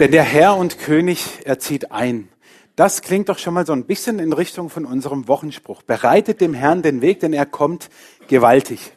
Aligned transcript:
Denn 0.00 0.10
der 0.10 0.24
Herr 0.24 0.56
und 0.56 0.80
König, 0.80 1.42
er 1.44 1.60
zieht 1.60 1.92
ein. 1.92 2.28
Das 2.74 3.00
klingt 3.00 3.28
doch 3.28 3.38
schon 3.38 3.54
mal 3.54 3.64
so 3.64 3.72
ein 3.72 3.84
bisschen 3.84 4.18
in 4.18 4.32
Richtung 4.32 4.68
von 4.68 4.86
unserem 4.86 5.28
Wochenspruch. 5.28 5.82
Bereitet 5.82 6.40
dem 6.40 6.52
Herrn 6.52 6.82
den 6.82 7.00
Weg, 7.00 7.20
denn 7.20 7.32
er 7.32 7.46
kommt 7.46 7.90
gewaltig. 8.26 8.96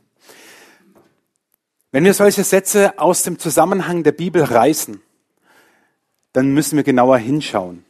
Wenn 1.91 2.03
wir 2.03 2.15
solche 2.15 2.43
Sätze 2.43 2.97
aus 2.97 3.21
dem 3.21 3.37
Zusammenhang 3.37 4.01
der 4.01 4.11
Bibel 4.11 4.43
reißen, 4.43 4.99
dann 6.33 6.55
müssen 6.55 6.77
wir 6.77 6.83
genauer 6.83 7.19
hinschauen. 7.19 7.85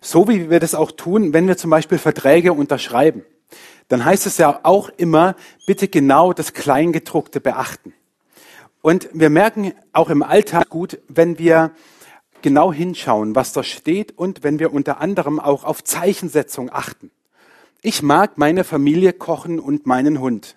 So 0.00 0.28
wie 0.28 0.48
wir 0.48 0.60
das 0.60 0.76
auch 0.76 0.92
tun, 0.92 1.32
wenn 1.32 1.48
wir 1.48 1.56
zum 1.56 1.70
Beispiel 1.70 1.98
Verträge 1.98 2.52
unterschreiben. 2.52 3.24
Dann 3.88 4.04
heißt 4.04 4.26
es 4.26 4.38
ja 4.38 4.60
auch 4.62 4.90
immer, 4.96 5.34
bitte 5.66 5.88
genau 5.88 6.32
das 6.32 6.52
Kleingedruckte 6.52 7.40
beachten. 7.40 7.94
Und 8.80 9.08
wir 9.12 9.30
merken 9.30 9.74
auch 9.92 10.08
im 10.08 10.22
Alltag 10.22 10.68
gut, 10.68 11.00
wenn 11.08 11.38
wir 11.38 11.72
genau 12.44 12.74
hinschauen, 12.74 13.34
was 13.34 13.54
da 13.54 13.62
steht 13.62 14.16
und 14.18 14.44
wenn 14.44 14.58
wir 14.58 14.74
unter 14.74 15.00
anderem 15.00 15.40
auch 15.40 15.64
auf 15.64 15.82
Zeichensetzung 15.82 16.70
achten. 16.70 17.10
Ich 17.80 18.02
mag 18.02 18.36
meine 18.36 18.64
Familie 18.64 19.14
kochen 19.14 19.58
und 19.58 19.86
meinen 19.86 20.20
Hund. 20.20 20.56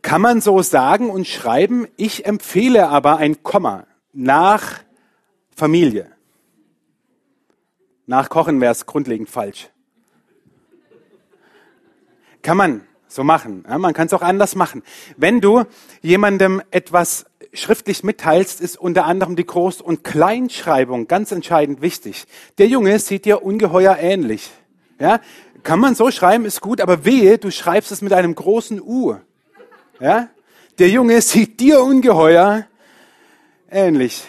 Kann 0.00 0.22
man 0.22 0.40
so 0.40 0.62
sagen 0.62 1.10
und 1.10 1.28
schreiben, 1.28 1.86
ich 1.98 2.24
empfehle 2.24 2.88
aber 2.88 3.18
ein 3.18 3.42
Komma 3.42 3.86
nach 4.14 4.80
Familie. 5.54 6.10
Nach 8.06 8.30
Kochen 8.30 8.58
wäre 8.62 8.72
es 8.72 8.86
grundlegend 8.86 9.28
falsch. 9.28 9.68
Kann 12.40 12.56
man 12.56 12.86
so 13.14 13.24
machen. 13.24 13.64
Ja, 13.68 13.78
man 13.78 13.94
kann 13.94 14.06
es 14.06 14.12
auch 14.12 14.22
anders 14.22 14.54
machen. 14.54 14.82
Wenn 15.16 15.40
du 15.40 15.64
jemandem 16.00 16.62
etwas 16.70 17.26
schriftlich 17.52 18.02
mitteilst, 18.02 18.60
ist 18.60 18.76
unter 18.78 19.04
anderem 19.04 19.36
die 19.36 19.44
Groß- 19.44 19.82
und 19.82 20.04
Kleinschreibung 20.04 21.06
ganz 21.06 21.32
entscheidend 21.32 21.82
wichtig. 21.82 22.24
Der 22.58 22.66
Junge 22.66 22.98
sieht 22.98 23.24
dir 23.24 23.42
ungeheuer 23.42 23.96
ähnlich. 23.98 24.50
Ja, 24.98 25.20
kann 25.62 25.80
man 25.80 25.94
so 25.94 26.10
schreiben, 26.10 26.44
ist 26.44 26.60
gut, 26.60 26.80
aber 26.80 27.04
wehe, 27.04 27.38
du 27.38 27.50
schreibst 27.50 27.92
es 27.92 28.02
mit 28.02 28.12
einem 28.12 28.34
großen 28.34 28.80
U. 28.80 29.16
Ja, 30.00 30.28
der 30.78 30.88
Junge 30.88 31.20
sieht 31.20 31.60
dir 31.60 31.82
ungeheuer 31.82 32.66
ähnlich. 33.70 34.24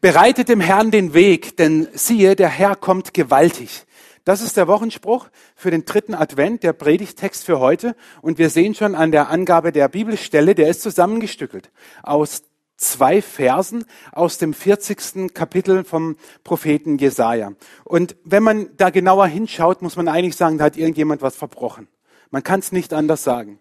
Bereitet 0.00 0.48
dem 0.48 0.60
Herrn 0.60 0.90
den 0.90 1.12
Weg, 1.14 1.56
denn 1.56 1.88
siehe, 1.92 2.34
der 2.36 2.48
Herr 2.48 2.74
kommt 2.74 3.12
gewaltig. 3.12 3.84
Das 4.24 4.42
ist 4.42 4.56
der 4.56 4.68
Wochenspruch 4.68 5.28
für 5.56 5.70
den 5.70 5.84
dritten 5.84 6.14
Advent, 6.14 6.62
der 6.62 6.72
Predigtext 6.72 7.44
für 7.44 7.58
heute. 7.58 7.96
Und 8.20 8.38
wir 8.38 8.50
sehen 8.50 8.74
schon 8.74 8.94
an 8.94 9.12
der 9.12 9.30
Angabe 9.30 9.72
der 9.72 9.88
Bibelstelle, 9.88 10.54
der 10.54 10.68
ist 10.68 10.82
zusammengestückelt 10.82 11.70
aus 12.02 12.42
zwei 12.76 13.22
Versen 13.22 13.84
aus 14.12 14.38
dem 14.38 14.54
40. 14.54 15.34
Kapitel 15.34 15.84
vom 15.84 16.16
Propheten 16.44 16.98
Jesaja. 16.98 17.52
Und 17.84 18.16
wenn 18.24 18.42
man 18.42 18.70
da 18.76 18.90
genauer 18.90 19.26
hinschaut, 19.26 19.82
muss 19.82 19.96
man 19.96 20.08
eigentlich 20.08 20.36
sagen, 20.36 20.58
da 20.58 20.64
hat 20.64 20.76
irgendjemand 20.76 21.22
was 21.22 21.36
verbrochen. 21.36 21.88
Man 22.30 22.42
kann 22.42 22.60
es 22.60 22.72
nicht 22.72 22.92
anders 22.92 23.22
sagen. 23.22 23.58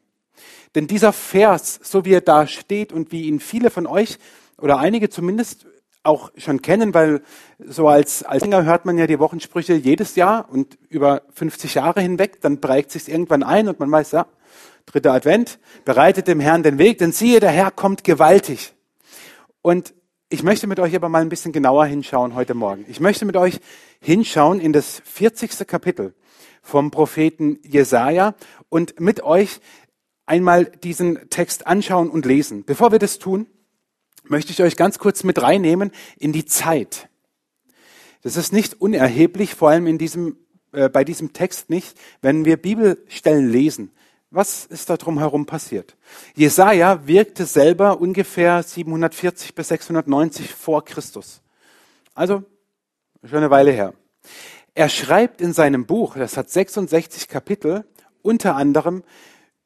Denn 0.76 0.88
dieser 0.88 1.12
Vers, 1.12 1.80
so 1.84 2.06
wie 2.06 2.14
er 2.14 2.22
da 2.22 2.48
steht 2.48 2.94
und 2.94 3.12
wie 3.12 3.24
ihn 3.24 3.40
viele 3.40 3.70
von 3.70 3.88
euch 3.88 4.20
oder 4.58 4.78
einige 4.78 5.10
zumindest 5.10 5.66
auch 6.10 6.32
schon 6.38 6.62
kennen, 6.62 6.94
weil 6.94 7.22
so 7.60 7.88
als, 7.88 8.24
als 8.24 8.42
Sänger 8.42 8.64
hört 8.66 8.86
man 8.86 8.98
ja 8.98 9.08
die 9.08 9.20
Wochensprüche 9.20 9.74
jedes 9.74 10.16
Jahr 10.16 10.50
und 10.52 10.78
über 10.90 11.22
50 11.34 11.76
Jahre 11.76 12.02
hinweg, 12.02 12.42
dann 12.42 12.60
prägt 12.60 12.92
sich 12.92 13.10
irgendwann 13.10 13.44
ein 13.44 13.68
und 13.68 13.80
man 13.80 13.92
weiß, 13.92 14.12
ja, 14.12 14.26
dritter 14.86 15.14
Advent, 15.14 15.60
bereitet 15.86 16.28
dem 16.28 16.40
Herrn 16.40 16.64
den 16.64 16.78
Weg, 16.78 16.98
denn 16.98 17.12
siehe, 17.12 17.40
der 17.40 17.52
Herr 17.52 17.72
kommt 17.72 18.04
gewaltig. 18.04 18.74
Und 19.62 19.94
ich 20.30 20.44
möchte 20.44 20.68
mit 20.68 20.80
euch 20.80 20.96
aber 20.96 21.10
mal 21.10 21.22
ein 21.22 21.30
bisschen 21.30 21.52
genauer 21.52 21.86
hinschauen 21.86 22.36
heute 22.36 22.54
Morgen. 22.54 22.86
Ich 22.88 23.00
möchte 23.00 23.26
mit 23.26 23.36
euch 23.36 23.60
hinschauen 24.00 24.60
in 24.60 24.74
das 24.74 25.02
40. 25.06 25.68
Kapitel 25.68 26.14
vom 26.62 26.92
Propheten 26.92 27.60
Jesaja 27.64 28.36
und 28.70 29.00
mit 29.00 29.24
euch 29.24 29.60
einmal 30.26 30.66
diesen 30.66 31.30
Text 31.30 31.66
anschauen 31.66 32.10
und 32.10 32.26
lesen. 32.26 32.64
Bevor 32.64 32.92
wir 32.92 33.00
das 33.00 33.18
tun, 33.18 33.48
möchte 34.30 34.52
ich 34.52 34.62
euch 34.62 34.76
ganz 34.76 35.00
kurz 35.00 35.24
mit 35.24 35.42
reinnehmen 35.42 35.92
in 36.18 36.32
die 36.34 36.46
Zeit. 36.46 37.10
Das 38.22 38.36
ist 38.36 38.52
nicht 38.52 38.82
unerheblich, 38.82 39.56
vor 39.56 39.70
allem 39.70 39.88
in 39.88 39.98
diesem, 39.98 40.38
äh, 40.72 40.90
bei 40.90 41.04
diesem 41.04 41.34
Text 41.34 41.70
nicht, 41.70 41.98
wenn 42.22 42.46
wir 42.46 42.58
Bibelstellen 42.58 43.50
lesen. 43.50 43.92
Was 44.32 44.66
ist 44.66 44.90
da 44.90 44.98
drumherum 44.98 45.46
passiert? 45.46 45.96
Jesaja 46.36 47.08
wirkte 47.08 47.46
selber 47.46 48.00
ungefähr 48.00 48.62
740 48.62 49.56
bis 49.56 49.70
690 49.70 50.54
vor 50.54 50.86
Christus. 50.86 51.42
Also, 52.14 52.44
schon 53.24 53.40
eine 53.40 53.50
Weile 53.50 53.72
her. 53.72 53.94
Er 54.76 54.90
schreibt 54.90 55.42
in 55.42 55.54
seinem 55.54 55.86
Buch, 55.86 56.16
das 56.16 56.38
hat 56.38 56.50
66 56.50 57.28
Kapitel, 57.28 57.86
unter 58.22 58.56
anderem 58.56 59.04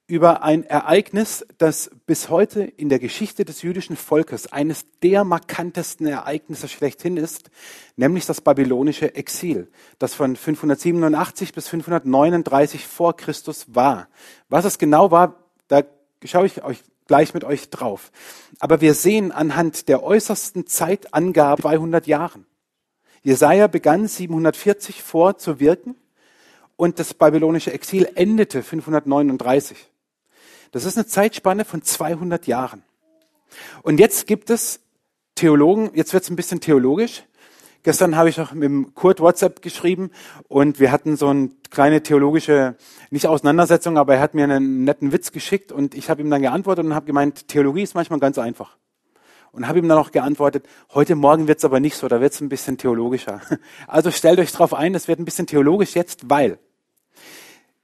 über 0.05 0.43
ein 0.43 0.63
Ereignis, 0.63 1.45
das 1.57 1.89
bis 2.05 2.29
heute 2.29 2.61
in 2.61 2.89
der 2.89 2.99
Geschichte 2.99 3.45
des 3.45 3.61
jüdischen 3.61 3.95
Volkes 3.95 4.51
eines 4.51 4.85
der 5.01 5.23
markantesten 5.23 6.05
Ereignisse 6.07 6.67
schlechthin 6.67 7.15
ist, 7.15 7.49
nämlich 7.95 8.25
das 8.25 8.41
babylonische 8.41 9.15
Exil, 9.15 9.71
das 9.99 10.13
von 10.13 10.35
587 10.35 11.53
bis 11.53 11.69
539 11.69 12.85
vor 12.85 13.15
Christus 13.15 13.73
war. 13.73 14.09
Was 14.49 14.65
es 14.65 14.77
genau 14.77 15.11
war, 15.11 15.35
da 15.69 15.83
schaue 16.25 16.47
ich 16.47 16.63
euch 16.63 16.83
gleich 17.07 17.33
mit 17.33 17.43
euch 17.43 17.69
drauf. 17.69 18.11
Aber 18.59 18.81
wir 18.81 18.93
sehen 18.93 19.31
anhand 19.31 19.87
der 19.87 20.03
äußersten 20.03 20.67
Zeitangabe 20.67 21.61
200 21.61 22.07
Jahren. 22.07 22.45
Jesaja 23.21 23.67
begann 23.67 24.07
740 24.07 25.01
vor 25.01 25.37
zu 25.37 25.61
wirken 25.61 25.95
und 26.75 26.99
das 26.99 27.13
babylonische 27.13 27.71
Exil 27.71 28.09
endete 28.15 28.63
539. 28.63 29.92
Das 30.73 30.85
ist 30.85 30.97
eine 30.97 31.05
Zeitspanne 31.05 31.65
von 31.65 31.83
200 31.83 32.47
Jahren. 32.47 32.81
Und 33.83 33.99
jetzt 33.99 34.25
gibt 34.25 34.49
es 34.49 34.81
Theologen, 35.35 35.91
jetzt 35.93 36.13
wird 36.13 36.23
es 36.23 36.31
ein 36.31 36.35
bisschen 36.35 36.61
theologisch. 36.61 37.23
Gestern 37.83 38.15
habe 38.15 38.29
ich 38.29 38.41
auch 38.41 38.53
mit 38.53 38.63
dem 38.63 38.95
Kurt 38.95 39.19
WhatsApp 39.19 39.61
geschrieben 39.61 40.09
und 40.47 40.79
wir 40.79 40.91
hatten 40.91 41.15
so 41.15 41.27
eine 41.27 41.51
kleine 41.69 42.01
theologische, 42.01 42.75
nicht 43.11 43.27
Auseinandersetzung, 43.27 43.99
aber 43.99 44.15
er 44.15 44.21
hat 44.21 44.33
mir 44.33 44.45
einen 44.45 44.83
netten 44.83 45.11
Witz 45.11 45.31
geschickt 45.31 45.71
und 45.71 45.93
ich 45.93 46.09
habe 46.09 46.21
ihm 46.21 46.31
dann 46.31 46.41
geantwortet 46.41 46.85
und 46.85 46.95
habe 46.95 47.05
gemeint, 47.05 47.47
Theologie 47.49 47.83
ist 47.83 47.93
manchmal 47.93 48.19
ganz 48.19 48.39
einfach. 48.39 48.77
Und 49.51 49.67
habe 49.67 49.77
ihm 49.77 49.87
dann 49.87 49.99
auch 49.99 50.09
geantwortet, 50.09 50.65
heute 50.95 51.13
Morgen 51.13 51.47
wird 51.47 51.59
es 51.59 51.65
aber 51.65 51.79
nicht 51.79 51.97
so, 51.97 52.07
da 52.07 52.19
wird 52.19 52.33
es 52.33 52.41
ein 52.41 52.49
bisschen 52.49 52.79
theologischer. 52.79 53.41
Also 53.87 54.09
stellt 54.09 54.39
euch 54.39 54.51
darauf 54.51 54.73
ein, 54.73 54.95
es 54.95 55.07
wird 55.07 55.19
ein 55.19 55.25
bisschen 55.25 55.45
theologisch 55.45 55.93
jetzt, 55.93 56.31
weil 56.31 56.57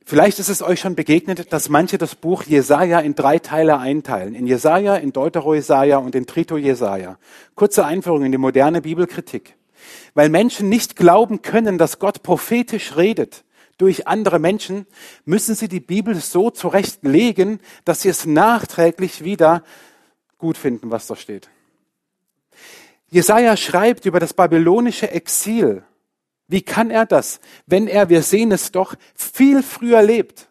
Vielleicht 0.10 0.40
ist 0.40 0.50
es 0.50 0.64
euch 0.64 0.80
schon 0.80 0.96
begegnet, 0.96 1.54
dass 1.54 1.70
manche 1.70 2.00
das 2.00 2.16
Buch 2.16 2.42
Jesaja 2.42 3.00
in 3.00 3.14
drei 3.14 3.38
Teile 3.38 3.78
einteilen. 3.78 4.34
In 4.34 4.48
Jesaja, 4.48 4.96
in 4.96 5.14
Deutero-Jesaja 5.14 6.00
und 6.00 6.16
in 6.16 6.26
Trito-Jesaja. 6.26 7.20
Kurze 7.54 7.86
Einführung 7.86 8.26
in 8.26 8.32
die 8.32 8.40
moderne 8.40 8.82
Bibelkritik. 8.82 9.56
Weil 10.16 10.30
Menschen 10.30 10.68
nicht 10.68 10.96
glauben 10.96 11.44
können, 11.44 11.78
dass 11.78 12.00
Gott 12.00 12.24
prophetisch 12.24 12.98
redet 12.98 13.44
durch 13.78 14.08
andere 14.08 14.40
Menschen, 14.40 14.88
müssen 15.26 15.54
sie 15.54 15.68
die 15.68 15.80
Bibel 15.80 16.16
so 16.16 16.50
zurechtlegen, 16.50 17.60
dass 17.86 18.02
sie 18.02 18.10
es 18.10 18.26
nachträglich 18.26 19.24
wieder 19.24 19.64
gut 20.40 20.58
finden, 20.58 20.90
was 20.90 21.06
da 21.06 21.16
steht. 21.16 21.50
Jesaja 23.12 23.56
schreibt 23.56 24.08
über 24.08 24.20
das 24.20 24.34
babylonische 24.34 25.12
Exil 25.12 25.84
wie 26.50 26.64
kann 26.64 26.90
er 26.90 27.06
das, 27.06 27.40
wenn 27.68 27.88
er, 27.88 28.10
wir 28.10 28.24
sehen 28.24 28.52
es 28.52 28.72
doch, 28.72 28.96
viel 29.14 29.64
früher 29.64 30.02
lebt? 30.02 30.50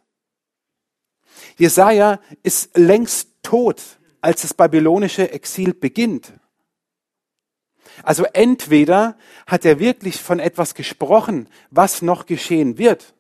Jesaja 1.59 2.21
ist 2.45 2.77
längst 2.79 3.31
tot, 3.43 3.83
als 4.21 4.43
das 4.43 4.55
babylonische 4.55 5.33
Exil 5.33 5.75
beginnt. 5.75 6.33
Also 8.05 8.25
entweder 8.33 9.19
hat 9.49 9.65
er 9.65 9.81
wirklich 9.81 10.23
von 10.23 10.39
etwas 10.39 10.75
gesprochen, 10.75 11.49
was 11.71 12.01
noch 12.01 12.27
geschehen 12.27 12.79
wird. 12.79 13.13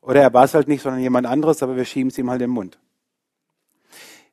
Oder 0.00 0.22
er 0.22 0.34
war 0.34 0.44
es 0.44 0.54
halt 0.54 0.66
nicht, 0.66 0.82
sondern 0.82 1.00
jemand 1.00 1.28
anderes, 1.28 1.62
aber 1.62 1.76
wir 1.76 1.84
schieben 1.84 2.10
es 2.10 2.18
ihm 2.18 2.28
halt 2.28 2.42
im 2.42 2.50
Mund. 2.50 2.80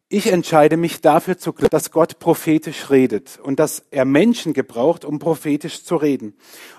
Ich 0.10 0.28
entscheide 0.28 0.78
mich 0.78 1.02
dafür 1.02 1.38
zu 1.38 1.52
glauben, 1.52 1.72
dass 1.72 1.92
Gott 1.92 2.20
prophetisch 2.20 2.90
redet 2.90 3.40
und 3.44 3.60
dass 3.60 3.84
er 3.92 4.06
Menschen 4.06 4.54
gebraucht, 4.54 5.04
um 5.04 5.20
prophetisch 5.20 5.84
zu 5.84 5.98
reden. 5.98 6.34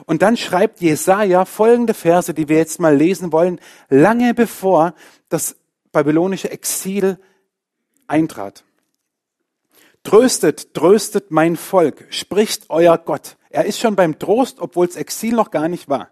Und 0.07 0.23
dann 0.23 0.39
schreibt 0.39 0.81
Jesaja 0.81 1.45
folgende 1.45 1.93
Verse, 1.93 2.33
die 2.33 2.49
wir 2.49 2.57
jetzt 2.57 2.81
mal 2.81 2.97
lesen 2.97 3.31
wollen, 3.31 3.61
lange 3.91 4.33
bevor 4.33 4.95
das 5.29 5.57
babylonische 5.93 6.51
Exil 6.51 7.19
eintrat. 8.07 8.65
Tröstet, 10.05 10.73
tröstet 10.73 11.31
mein 11.31 11.57
Volk, 11.57 12.07
spricht 12.09 12.71
euer 12.71 12.97
Gott. 12.97 13.37
Er 13.51 13.67
ist 13.67 13.79
schon 13.79 13.95
beim 13.95 14.19
Trost, 14.19 14.59
obwohl 14.59 14.87
das 14.87 14.97
Exil 14.97 15.35
noch 15.35 15.51
gar 15.51 15.69
nicht 15.69 15.91
war. 15.91 16.09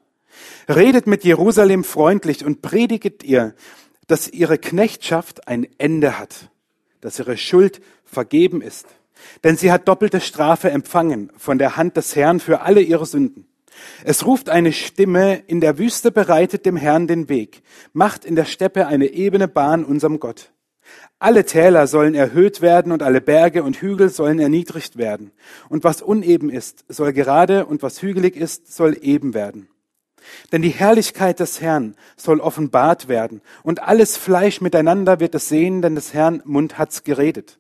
Redet 0.69 1.07
mit 1.07 1.25
Jerusalem 1.25 1.83
freundlich 1.83 2.45
und 2.45 2.61
prediget 2.61 3.23
ihr, 3.23 3.55
dass 4.07 4.29
ihre 4.29 4.59
Knechtschaft 4.59 5.49
ein 5.49 5.67
Ende 5.79 6.19
hat 6.19 6.51
dass 7.07 7.21
ihre 7.21 7.37
Schuld 7.37 7.81
vergeben 8.05 8.61
ist. 8.61 8.89
denn 9.45 9.57
sie 9.57 9.71
hat 9.71 9.87
doppelte 9.87 10.21
Strafe 10.21 10.71
empfangen 10.71 11.31
von 11.37 11.57
der 11.57 11.77
Hand 11.77 11.97
des 11.97 12.17
Herrn 12.17 12.41
für 12.41 12.63
alle 12.63 12.81
ihre 12.81 13.07
Sünden. 13.07 13.47
Es 14.03 14.27
ruft 14.27 14.49
eine 14.49 14.73
Stimme, 14.73 15.43
in 15.47 15.61
der 15.61 15.79
Wüste 15.79 16.11
bereitet 16.11 16.67
dem 16.67 16.77
Herrn 16.77 17.07
den 17.07 17.29
Weg, 17.29 17.63
macht 17.93 18.25
in 18.25 18.35
der 18.35 18.45
Steppe 18.45 18.89
eine 18.89 19.07
ebene 19.07 19.47
Bahn 19.47 19.85
unserem 19.85 20.19
Gott. 20.19 20.53
Alle 21.21 21.45
Täler 21.45 21.87
sollen 21.87 22.15
erhöht 22.15 22.61
werden 22.61 22.91
und 22.91 23.05
alle 23.05 23.21
Berge 23.21 23.63
und 23.63 23.77
Hügel 23.77 24.09
sollen 24.09 24.41
erniedrigt 24.41 24.99
werden. 24.99 25.31
Und 25.69 25.85
was 25.85 26.03
uneben 26.03 26.51
ist, 26.51 26.85
soll 26.89 27.13
gerade 27.13 27.67
und 27.67 27.85
was 27.85 28.03
hügelig 28.03 28.37
ist, 28.37 28.75
soll 28.75 28.99
eben 29.01 29.33
werden. 29.33 29.69
Denn 30.53 30.63
die 30.63 30.71
Herrlichkeit 30.71 31.41
des 31.41 31.61
Herrn 31.61 31.97
soll 32.17 32.41
offenbart 32.41 33.09
werden 33.09 33.41
und 33.63 33.83
alles 33.83 34.17
Fleisch 34.17 34.61
miteinander 34.61 35.19
wird 35.19 35.35
es 35.35 35.49
sehen, 35.49 35.83
denn 35.83 35.95
des 35.95 36.15
Herrn 36.15 36.43
Mund 36.45 36.79
hat's 36.79 37.03
geredet. 37.03 37.59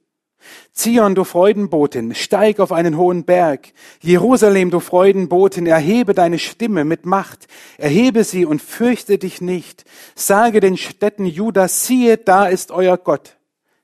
Zion, 0.72 1.14
du 1.14 1.24
Freudenbotin, 1.24 2.14
steig 2.14 2.60
auf 2.60 2.70
einen 2.70 2.96
hohen 2.96 3.24
Berg. 3.24 3.72
Jerusalem, 4.00 4.70
du 4.70 4.80
Freudenbotin, 4.80 5.66
erhebe 5.66 6.14
deine 6.14 6.38
Stimme 6.38 6.84
mit 6.84 7.06
Macht. 7.06 7.48
Erhebe 7.78 8.24
sie 8.24 8.44
und 8.44 8.62
fürchte 8.62 9.18
dich 9.18 9.40
nicht. 9.40 9.84
Sage 10.14 10.60
den 10.60 10.76
Städten 10.76 11.26
Judas, 11.26 11.86
siehe, 11.86 12.18
da 12.18 12.46
ist 12.46 12.70
euer 12.70 12.96
Gott. 12.96 13.36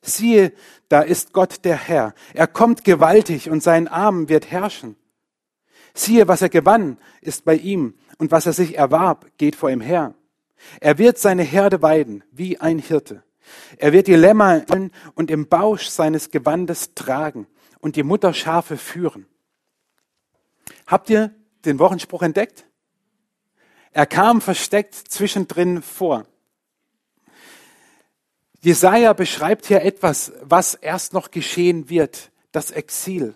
Siehe, 0.03 0.53
da 0.89 1.01
ist 1.01 1.33
Gott 1.33 1.65
der 1.65 1.77
Herr. 1.77 2.15
Er 2.35 2.47
kommt 2.47 2.85
gewaltig 2.85 3.51
und 3.51 3.63
sein 3.63 3.89
Arm 3.89 4.29
wird 4.29 4.51
herrschen. 4.51 4.97
Siehe, 5.95 6.29
was 6.29 6.43
er 6.43 6.49
gewann, 6.49 6.99
ist 7.21 7.45
bei 7.45 7.55
ihm 7.55 7.95
und 8.19 8.31
was 8.31 8.47
er 8.47 8.53
sich 8.53 8.77
erwarb, 8.77 9.27
geht 9.39 9.57
vor 9.57 9.71
ihm 9.71 9.81
her. 9.81 10.15
Er 10.81 10.99
wird 10.99 11.19
seine 11.19 11.43
Herde 11.43 11.83
weiden 11.83 12.25
wie 12.31 12.61
ein 12.61 12.79
Hirte. 12.79 13.23
Er 13.79 13.93
wird 13.93 14.07
die 14.07 14.15
Lämmer 14.15 14.65
und 15.15 15.31
im 15.31 15.49
Bausch 15.49 15.89
seines 15.89 16.31
Gewandes 16.31 16.95
tragen 16.95 17.47
und 17.81 17.97
die 17.97 18.03
Mutterschafe 18.03 18.77
führen. 18.77 19.27
Habt 20.87 21.11
ihr 21.11 21.35
den 21.65 21.79
Wochenspruch 21.79 22.23
entdeckt? 22.23 22.65
Er 23.91 24.07
kam 24.07 24.41
versteckt 24.41 24.95
zwischendrin 24.95 25.83
vor. 25.83 26.25
Jesaja 28.61 29.13
beschreibt 29.13 29.67
hier 29.67 29.83
etwas, 29.83 30.33
was 30.41 30.75
erst 30.75 31.13
noch 31.13 31.31
geschehen 31.31 31.91
wird, 31.91 32.31
das 32.53 32.71
Exil. 32.71 33.35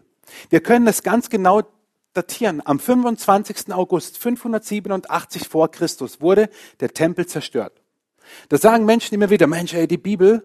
Wir 0.50 0.60
können 0.60 0.86
es 0.86 1.02
ganz 1.02 1.28
genau 1.28 1.62
datieren. 2.16 2.62
Am 2.64 2.78
25. 2.78 3.72
August 3.72 4.18
587 4.18 5.48
vor 5.48 5.70
Christus 5.70 6.20
wurde 6.20 6.48
der 6.80 6.92
Tempel 6.94 7.26
zerstört. 7.26 7.80
Da 8.48 8.58
sagen 8.58 8.84
Menschen 8.84 9.14
immer 9.14 9.30
wieder, 9.30 9.46
Mensch, 9.46 9.74
ey, 9.74 9.86
die 9.86 9.98
Bibel, 9.98 10.44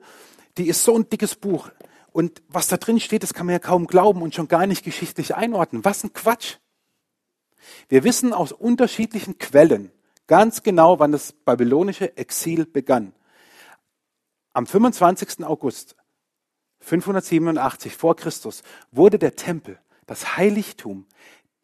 die 0.57 0.68
ist 0.68 0.83
so 0.83 0.95
ein 0.95 1.09
dickes 1.09 1.35
Buch. 1.35 1.69
Und 2.12 2.41
was 2.50 2.68
da 2.68 2.77
drin 2.77 3.00
steht, 3.00 3.23
das 3.23 3.33
kann 3.33 3.45
man 3.45 3.53
ja 3.53 3.59
kaum 3.59 3.88
glauben 3.88 4.21
und 4.21 4.35
schon 4.35 4.47
gar 4.47 4.68
nicht 4.68 4.83
geschichtlich 4.83 5.35
einordnen. 5.35 5.85
Was 5.85 6.03
ein 6.03 6.13
Quatsch. 6.13 6.57
Wir 7.89 8.03
wissen 8.03 8.33
aus 8.33 8.51
unterschiedlichen 8.51 9.38
Quellen 9.38 9.91
ganz 10.27 10.63
genau, 10.63 11.00
wann 11.00 11.12
das 11.12 11.33
babylonische 11.33 12.15
Exil 12.18 12.65
begann. 12.65 13.13
Am 14.53 14.65
25. 14.65 15.45
August 15.45 15.95
587 16.79 17.95
vor 17.95 18.15
Christus 18.15 18.63
wurde 18.91 19.19
der 19.19 19.35
Tempel, 19.35 19.79
das 20.07 20.38
Heiligtum, 20.38 21.06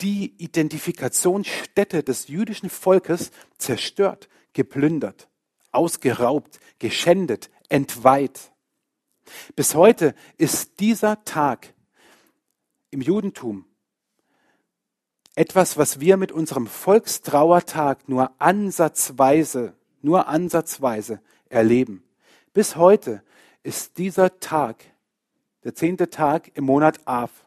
die 0.02 0.34
Identifikationsstätte 0.38 2.04
des 2.04 2.28
jüdischen 2.28 2.70
Volkes 2.70 3.32
zerstört, 3.58 4.30
geplündert 4.54 5.28
ausgeraubt, 5.78 6.60
geschändet, 6.80 7.50
entweiht. 7.70 8.52
Bis 9.56 9.76
heute 9.76 10.16
ist 10.38 10.80
dieser 10.80 11.24
Tag 11.24 11.74
im 12.90 13.02
Judentum 13.02 13.66
etwas, 15.36 15.78
was 15.78 16.00
wir 16.00 16.18
mit 16.18 16.32
unserem 16.32 16.66
Volkstrauertag 16.66 18.10
nur 18.10 18.32
ansatzweise, 18.42 19.76
nur 20.02 20.28
ansatzweise 20.28 21.22
erleben. 21.50 22.04
Bis 22.54 22.76
heute 22.76 23.22
ist 23.62 24.00
dieser 24.00 24.40
Tag, 24.40 24.84
der 25.64 25.76
zehnte 25.76 26.10
Tag 26.10 26.50
im 26.56 26.64
Monat 26.64 27.06
Av, 27.06 27.46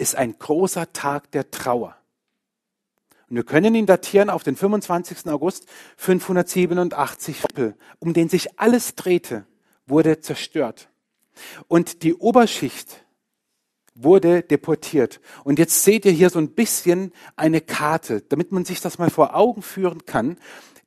ist 0.00 0.16
ein 0.16 0.38
großer 0.38 0.92
Tag 0.92 1.30
der 1.32 1.50
Trauer. 1.50 1.94
Und 3.28 3.36
wir 3.36 3.44
können 3.44 3.74
ihn 3.74 3.86
datieren 3.86 4.30
auf 4.30 4.42
den 4.42 4.56
25. 4.56 5.26
August 5.26 5.66
587. 5.98 7.44
Um 8.00 8.12
den 8.12 8.28
sich 8.28 8.58
alles 8.58 8.96
drehte, 8.96 9.46
wurde 9.86 10.20
zerstört. 10.20 10.88
Und 11.68 12.02
die 12.02 12.14
Oberschicht 12.14 13.04
wurde 13.94 14.42
deportiert. 14.42 15.20
Und 15.44 15.58
jetzt 15.58 15.84
seht 15.84 16.06
ihr 16.06 16.12
hier 16.12 16.30
so 16.30 16.38
ein 16.38 16.52
bisschen 16.54 17.12
eine 17.36 17.60
Karte, 17.60 18.22
damit 18.22 18.52
man 18.52 18.64
sich 18.64 18.80
das 18.80 18.98
mal 18.98 19.10
vor 19.10 19.36
Augen 19.36 19.62
führen 19.62 20.06
kann, 20.06 20.38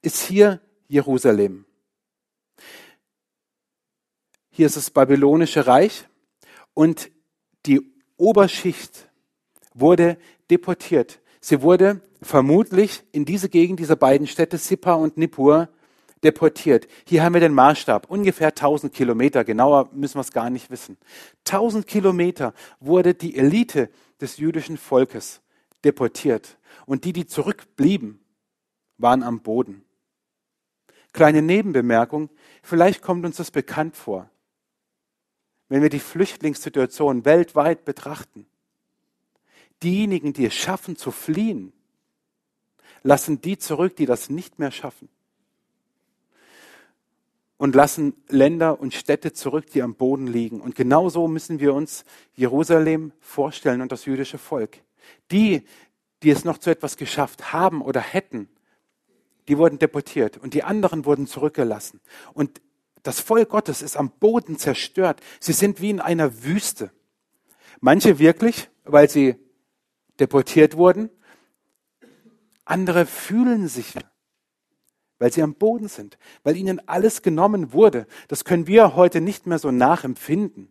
ist 0.01 0.21
hier 0.23 0.59
Jerusalem. 0.87 1.65
Hier 4.49 4.65
ist 4.65 4.75
das 4.75 4.89
babylonische 4.89 5.67
Reich 5.67 6.07
und 6.73 7.11
die 7.65 7.92
Oberschicht 8.23 9.09
wurde 9.73 10.17
deportiert. 10.49 11.19
Sie 11.41 11.61
wurde 11.61 11.99
vermutlich 12.21 13.03
in 13.11 13.25
diese 13.25 13.49
Gegend 13.49 13.81
dieser 13.81 13.97
beiden 13.97 14.27
Städte, 14.27 14.57
Sippa 14.57 14.93
und 14.93 15.17
Nippur, 15.17 15.67
deportiert. 16.23 16.87
Hier 17.05 17.21
haben 17.21 17.33
wir 17.33 17.41
den 17.41 17.53
Maßstab, 17.53 18.09
ungefähr 18.09 18.47
1000 18.47 18.93
Kilometer, 18.93 19.43
genauer 19.43 19.89
müssen 19.91 20.15
wir 20.15 20.21
es 20.21 20.31
gar 20.31 20.49
nicht 20.49 20.71
wissen. 20.71 20.97
1000 21.45 21.85
Kilometer 21.85 22.53
wurde 22.79 23.13
die 23.13 23.35
Elite 23.35 23.89
des 24.21 24.37
jüdischen 24.37 24.77
Volkes 24.77 25.41
deportiert. 25.83 26.57
Und 26.85 27.03
die, 27.03 27.11
die 27.11 27.27
zurückblieben, 27.27 28.23
waren 28.97 29.21
am 29.21 29.41
Boden. 29.41 29.83
Kleine 31.11 31.41
Nebenbemerkung, 31.41 32.29
vielleicht 32.61 33.01
kommt 33.01 33.25
uns 33.25 33.35
das 33.35 33.51
bekannt 33.51 33.97
vor, 33.97 34.29
wenn 35.73 35.81
wir 35.81 35.89
die 35.89 35.99
Flüchtlingssituation 35.99 37.25
weltweit 37.25 37.83
betrachten 37.83 38.45
diejenigen, 39.83 40.33
die 40.33 40.45
es 40.45 40.53
schaffen 40.53 40.95
zu 40.95 41.11
fliehen, 41.11 41.73
lassen 43.03 43.41
die 43.41 43.57
zurück, 43.57 43.95
die 43.95 44.05
das 44.05 44.29
nicht 44.29 44.59
mehr 44.59 44.71
schaffen. 44.71 45.09
Und 47.57 47.75
lassen 47.75 48.13
Länder 48.29 48.79
und 48.79 48.93
Städte 48.93 49.33
zurück, 49.33 49.69
die 49.69 49.81
am 49.81 49.95
Boden 49.95 50.27
liegen. 50.27 50.59
Und 50.59 50.75
genauso 50.75 51.27
müssen 51.27 51.59
wir 51.59 51.73
uns 51.73 52.03
Jerusalem 52.35 53.13
vorstellen 53.19 53.81
und 53.81 53.91
das 53.91 54.05
jüdische 54.05 54.37
Volk. 54.37 54.79
Die, 55.31 55.63
die 56.23 56.29
es 56.29 56.45
noch 56.45 56.57
zu 56.57 56.69
etwas 56.69 56.97
geschafft 56.97 57.53
haben 57.53 57.81
oder 57.81 58.01
hätten, 58.01 58.49
die 59.47 59.57
wurden 59.57 59.79
deportiert 59.79 60.37
und 60.37 60.53
die 60.53 60.63
anderen 60.63 61.05
wurden 61.05 61.27
zurückgelassen. 61.27 61.99
Und 62.33 62.61
das 63.03 63.19
Volk 63.19 63.49
Gottes 63.49 63.81
ist 63.81 63.97
am 63.97 64.09
Boden 64.09 64.57
zerstört. 64.57 65.21
Sie 65.39 65.53
sind 65.53 65.81
wie 65.81 65.89
in 65.89 65.99
einer 65.99 66.43
Wüste. 66.43 66.91
Manche 67.81 68.17
wirklich, 68.17 68.69
weil 68.85 69.09
sie 69.09 69.35
deportiert 70.19 70.77
wurden. 70.77 71.09
Andere 72.63 73.05
fühlen 73.05 73.67
sich, 73.67 73.93
weil 75.19 75.33
sie 75.33 75.43
am 75.43 75.55
Boden 75.55 75.89
sind, 75.89 76.17
weil 76.43 76.55
ihnen 76.55 76.87
alles 76.87 77.21
genommen 77.21 77.73
wurde. 77.73 78.07
Das 78.29 78.45
können 78.45 78.67
wir 78.67 78.95
heute 78.95 79.19
nicht 79.19 79.47
mehr 79.47 79.59
so 79.59 79.71
nachempfinden. 79.71 80.69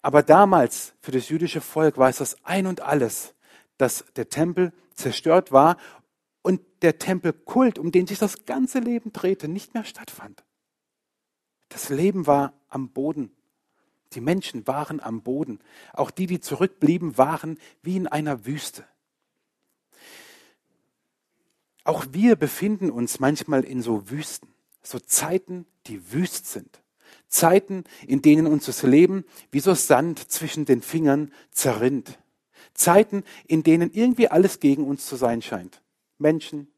Aber 0.00 0.22
damals 0.22 0.94
für 1.00 1.10
das 1.10 1.28
jüdische 1.28 1.60
Volk 1.60 1.98
war 1.98 2.08
es 2.08 2.18
das 2.18 2.36
ein 2.44 2.68
und 2.68 2.82
alles, 2.82 3.34
dass 3.78 4.04
der 4.14 4.28
Tempel 4.28 4.72
zerstört 4.94 5.50
war 5.50 5.76
und 6.42 6.60
der 6.82 6.98
Tempelkult, 6.98 7.80
um 7.80 7.90
den 7.90 8.06
sich 8.06 8.20
das 8.20 8.44
ganze 8.44 8.78
Leben 8.78 9.12
drehte, 9.12 9.48
nicht 9.48 9.74
mehr 9.74 9.84
stattfand. 9.84 10.44
Das 11.74 11.90
Leben 11.90 12.26
war 12.26 12.54
am 12.70 12.88
Boden 12.88 13.30
die 14.14 14.20
Menschen 14.20 14.66
waren 14.66 15.00
am 15.00 15.22
Boden. 15.22 15.60
Auch 15.92 16.10
die, 16.10 16.26
die 16.26 16.40
zurückblieben, 16.40 17.18
waren 17.18 17.58
wie 17.82 17.96
in 17.96 18.06
einer 18.06 18.46
Wüste. 18.46 18.84
Auch 21.84 22.06
wir 22.12 22.36
befinden 22.36 22.90
uns 22.90 23.20
manchmal 23.20 23.64
in 23.64 23.82
so 23.82 24.10
Wüsten, 24.10 24.48
so 24.82 24.98
Zeiten, 24.98 25.66
die 25.86 26.12
wüst 26.12 26.46
sind. 26.46 26.80
Zeiten, 27.28 27.84
in 28.06 28.22
denen 28.22 28.46
uns 28.46 28.66
das 28.66 28.82
Leben 28.82 29.24
wie 29.50 29.60
so 29.60 29.74
Sand 29.74 30.30
zwischen 30.30 30.64
den 30.64 30.80
Fingern 30.80 31.32
zerrinnt. 31.50 32.18
Zeiten, 32.72 33.22
in 33.46 33.62
denen 33.62 33.90
irgendwie 33.92 34.28
alles 34.28 34.60
gegen 34.60 34.86
uns 34.86 35.06
zu 35.06 35.16
sein 35.16 35.42
scheint. 35.42 35.82
Menschen, 36.18 36.68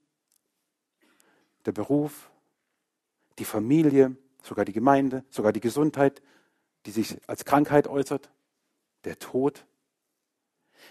der 1.67 1.73
Beruf, 1.73 2.31
die 3.39 3.45
Familie, 3.45 4.17
sogar 4.47 4.65
die 4.65 4.73
Gemeinde, 4.73 5.25
sogar 5.31 5.53
die 5.53 5.61
Gesundheit, 5.61 6.23
die 6.87 6.91
sich 6.91 7.19
als 7.27 7.45
Krankheit 7.45 7.89
äußert, 7.89 8.31
der 9.05 9.19
Tod. 9.19 9.67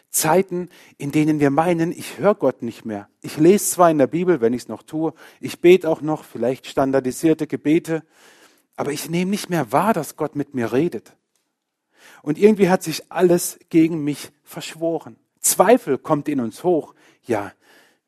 Zeiten, 0.10 0.70
in 0.98 1.12
denen 1.12 1.40
wir 1.40 1.50
meinen, 1.50 1.92
ich 1.92 2.18
höre 2.18 2.36
Gott 2.36 2.62
nicht 2.62 2.86
mehr. 2.86 3.10
Ich 3.22 3.38
lese 3.38 3.66
zwar 3.66 3.92
in 3.92 3.98
der 3.98 4.08
Bibel, 4.08 4.42
wenn 4.42 4.54
ich 4.54 4.64
es 4.64 4.68
noch 4.68 4.84
tue, 4.84 5.14
ich 5.40 5.62
bete 5.62 5.90
auch 5.90 6.02
noch, 6.02 6.24
vielleicht 6.24 6.68
standardisierte 6.68 7.48
Gebete, 7.48 8.04
aber 8.76 8.92
ich 8.92 9.10
nehme 9.10 9.32
nicht 9.32 9.50
mehr 9.50 9.72
wahr, 9.72 9.94
dass 9.94 10.16
Gott 10.16 10.36
mit 10.36 10.54
mir 10.54 10.74
redet. 10.74 11.16
Und 12.22 12.38
irgendwie 12.38 12.70
hat 12.70 12.84
sich 12.84 13.12
alles 13.12 13.60
gegen 13.70 14.04
mich 14.04 14.32
verschworen. 14.44 15.18
Zweifel 15.40 15.98
kommt 15.98 16.28
in 16.28 16.40
uns 16.40 16.64
hoch. 16.64 16.94
Ja, 17.24 17.52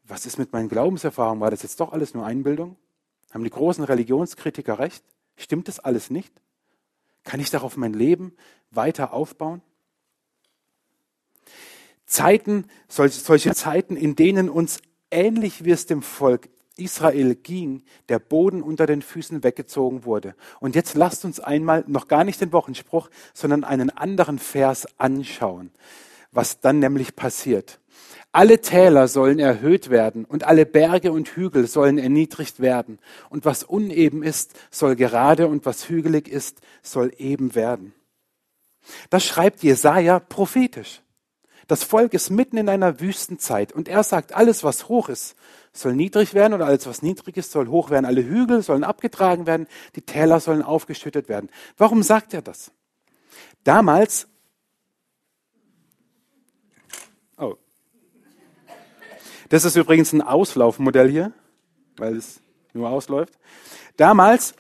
was 0.04 0.25
ist 0.25 0.38
mit 0.38 0.54
meinen 0.54 0.70
Glaubenserfahrungen? 0.70 1.42
War 1.42 1.51
das 1.51 1.63
jetzt 1.63 1.80
doch 1.80 1.92
alles 1.92 2.13
nur 2.13 2.25
Einbildung? 2.25 2.77
Haben 3.32 3.44
die 3.44 3.50
großen 3.50 3.84
Religionskritiker 3.84 4.80
recht? 4.80 5.04
Stimmt 5.38 5.67
das 5.67 5.79
alles 5.79 6.10
nicht? 6.10 6.34
Kann 7.24 7.39
ich 7.39 7.50
darauf 7.50 7.77
mein 7.77 7.94
Leben 7.94 8.36
weiter 8.72 9.13
aufbauen? 9.13 9.62
Zeiten, 12.06 12.65
solche, 12.88 13.20
solche 13.20 13.53
Zeiten, 13.53 13.96
in 13.96 14.15
denen 14.15 14.50
uns 14.50 14.79
ähnlich 15.12 15.63
wie 15.63 15.72
es 15.72 15.86
dem 15.86 16.01
Volk 16.01 16.50
Israel 16.77 17.36
ging, 17.36 17.84
der 18.10 18.20
Boden 18.20 18.62
unter 18.62 18.86
den 18.86 19.01
Füßen 19.01 19.44
weggezogen 19.44 20.06
wurde. 20.06 20.36
Und 20.60 20.75
jetzt 20.75 20.96
lasst 20.96 21.25
uns 21.25 21.39
einmal 21.39 21.84
noch 21.88 22.08
gar 22.08 22.24
nicht 22.24 22.39
den 22.39 22.53
Wochenspruch, 22.53 23.10
sondern 23.34 23.63
einen 23.63 23.89
anderen 23.89 24.39
Vers 24.39 24.88
anschauen, 25.00 25.72
was 26.32 26.60
dann 26.60 26.79
nämlich 26.79 27.15
passiert. 27.15 27.79
Alle 28.38 28.62
Täler 28.62 29.08
sollen 29.08 29.39
erhöht 29.39 29.89
werden 29.89 30.24
und 30.24 30.44
alle 30.44 30.67
Berge 30.67 31.12
und 31.12 31.27
Hügel 31.29 31.65
sollen 31.65 31.98
erniedrigt 31.98 32.60
werden. 32.60 33.00
Und 33.32 33.46
was 33.46 33.63
uneben 33.63 34.22
ist, 34.22 34.53
soll 34.70 34.96
gerade 34.96 35.48
und 35.48 35.65
was 35.65 35.89
hügelig 35.89 36.27
ist, 36.27 36.62
soll 36.84 37.12
eben 37.17 37.56
werden. 37.56 37.96
Das 39.10 39.25
schreibt 39.25 39.63
Jesaja 39.63 40.20
prophetisch. 40.20 41.01
Das 41.65 41.84
Volk 41.84 42.13
ist 42.13 42.29
mitten 42.29 42.58
in 42.58 42.70
einer 42.70 43.00
Wüstenzeit 43.00 43.74
und 43.74 43.88
er 43.88 44.03
sagt, 44.03 44.36
alles 44.36 44.63
was 44.63 44.88
hoch 44.88 45.10
ist, 45.10 45.36
soll 45.74 45.96
niedrig 45.96 46.36
werden 46.36 46.53
oder 46.53 46.67
alles 46.67 46.86
was 46.86 47.01
niedrig 47.01 47.38
ist, 47.38 47.51
soll 47.51 47.70
hoch 47.70 47.89
werden. 47.89 48.06
Alle 48.06 48.24
Hügel 48.24 48.62
sollen 48.62 48.84
abgetragen 48.84 49.48
werden, 49.48 49.65
die 49.96 50.03
Täler 50.03 50.39
sollen 50.41 50.62
aufgeschüttet 50.62 51.27
werden. 51.27 51.50
Warum 51.75 52.03
sagt 52.03 52.36
er 52.36 52.44
das? 52.44 52.72
Damals, 53.63 54.27
das 59.50 59.66
ist 59.66 59.75
übrigens 59.75 60.13
ein 60.13 60.22
Auslaufmodell 60.22 61.10
hier, 61.10 61.32
weil 61.98 62.16
es 62.16 62.39
nur 62.74 62.89
ausläuft. 62.89 63.34
Damals 63.98 64.54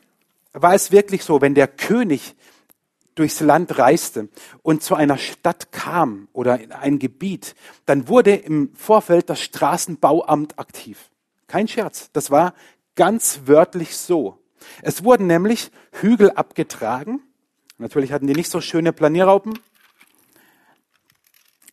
war 0.53 0.73
es 0.73 0.91
wirklich 0.91 1.23
so, 1.23 1.41
wenn 1.41 1.55
der 1.55 1.67
König 1.67 2.35
durchs 3.15 3.39
Land 3.39 3.77
reiste 3.77 4.29
und 4.61 4.83
zu 4.83 4.95
einer 4.95 5.17
Stadt 5.17 5.71
kam 5.71 6.27
oder 6.33 6.59
in 6.59 6.71
ein 6.71 6.99
Gebiet, 6.99 7.55
dann 7.85 8.07
wurde 8.07 8.35
im 8.35 8.73
Vorfeld 8.75 9.29
das 9.29 9.41
Straßenbauamt 9.41 10.59
aktiv. 10.59 11.09
Kein 11.47 11.67
Scherz, 11.67 12.11
das 12.13 12.31
war 12.31 12.53
ganz 12.95 13.41
wörtlich 13.45 13.97
so. 13.97 14.39
Es 14.81 15.03
wurden 15.03 15.27
nämlich 15.27 15.71
Hügel 15.91 16.31
abgetragen. 16.31 17.21
Natürlich 17.77 18.11
hatten 18.11 18.27
die 18.27 18.33
nicht 18.33 18.51
so 18.51 18.61
schöne 18.61 18.93
Planierraupen. 18.93 19.57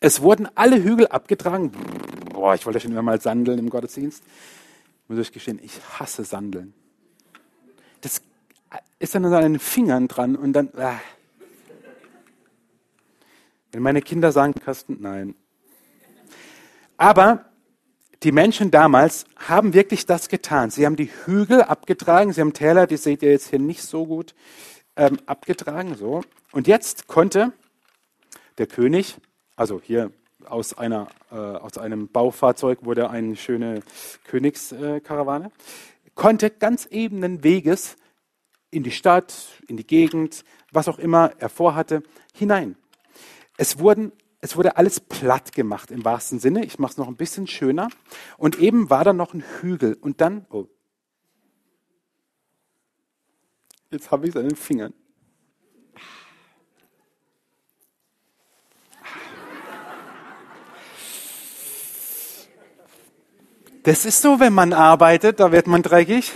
Es 0.04 0.20
wurden 0.20 0.46
alle 0.54 0.84
Hügel 0.84 1.06
abgetragen. 1.08 1.72
Boah, 2.30 2.54
ich 2.54 2.66
wollte 2.66 2.78
schon 2.78 2.90
immer 2.90 3.00
mal 3.00 3.22
sandeln 3.22 3.58
im 3.58 3.70
Gottesdienst. 3.70 4.22
Muss 5.08 5.18
ich 5.18 5.32
gestehen, 5.32 5.58
ich 5.62 5.80
hasse 5.98 6.24
Sandeln. 6.24 6.74
Das 8.02 8.20
ist 8.98 9.14
dann 9.14 9.24
an 9.24 9.42
den 9.42 9.58
Fingern 9.58 10.06
dran 10.06 10.36
und 10.36 10.52
dann. 10.52 10.68
Äh. 10.74 10.96
Wenn 13.72 13.82
meine 13.82 14.02
Kinder 14.02 14.30
sagen, 14.30 14.52
Kasten, 14.52 14.98
nein. 15.00 15.36
Aber 16.98 17.46
die 18.24 18.32
Menschen 18.32 18.70
damals 18.70 19.24
haben 19.36 19.72
wirklich 19.72 20.04
das 20.04 20.28
getan. 20.28 20.68
Sie 20.68 20.84
haben 20.84 20.96
die 20.96 21.08
Hügel 21.24 21.62
abgetragen, 21.62 22.34
sie 22.34 22.42
haben 22.42 22.52
Täler, 22.52 22.86
die 22.86 22.98
seht 22.98 23.22
ihr 23.22 23.30
jetzt 23.30 23.48
hier 23.48 23.58
nicht 23.58 23.80
so 23.80 24.04
gut, 24.04 24.34
ähm, 24.96 25.18
abgetragen. 25.24 25.94
So. 25.94 26.20
Und 26.52 26.66
jetzt 26.66 27.06
konnte 27.06 27.54
der 28.58 28.66
König, 28.66 29.16
also 29.56 29.80
hier 29.80 30.12
aus, 30.46 30.76
einer, 30.76 31.08
äh, 31.30 31.36
aus 31.36 31.78
einem 31.78 32.08
Baufahrzeug 32.08 32.84
wurde 32.84 33.10
eine 33.10 33.36
schöne 33.36 33.82
Königskarawane, 34.24 35.50
konnte 36.14 36.50
ganz 36.50 36.86
ebenen 36.86 37.44
Weges 37.44 37.96
in 38.70 38.82
die 38.82 38.90
Stadt, 38.90 39.34
in 39.68 39.76
die 39.76 39.86
Gegend, 39.86 40.44
was 40.72 40.88
auch 40.88 40.98
immer 40.98 41.32
er 41.38 41.48
vorhatte, 41.48 42.02
hinein. 42.34 42.76
Es, 43.56 43.78
wurden, 43.78 44.12
es 44.40 44.56
wurde 44.56 44.76
alles 44.76 45.00
platt 45.00 45.52
gemacht 45.52 45.90
im 45.90 46.04
wahrsten 46.04 46.40
Sinne. 46.40 46.64
Ich 46.64 46.78
mache 46.78 46.92
es 46.92 46.98
noch 46.98 47.06
ein 47.06 47.16
bisschen 47.16 47.46
schöner. 47.46 47.88
Und 48.36 48.58
eben 48.58 48.90
war 48.90 49.04
da 49.04 49.12
noch 49.12 49.32
ein 49.32 49.44
Hügel. 49.60 49.96
Und 50.00 50.20
dann, 50.20 50.46
oh, 50.50 50.66
jetzt 53.90 54.10
habe 54.10 54.26
ich 54.26 54.34
es 54.34 54.36
an 54.36 54.48
den 54.48 54.56
Fingern. 54.56 54.92
Das 63.84 64.06
ist 64.06 64.22
so, 64.22 64.40
wenn 64.40 64.54
man 64.54 64.72
arbeitet, 64.72 65.40
da 65.40 65.52
wird 65.52 65.66
man 65.66 65.82
dreckig. 65.82 66.32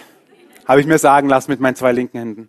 Habe 0.67 0.83
ich 0.83 0.87
mir 0.87 0.99
sagen 0.99 1.31
lassen 1.31 1.51
mit 1.51 1.61
meinen 1.61 1.77
zwei 1.77 1.93
linken 1.93 2.19
Händen. 2.19 2.49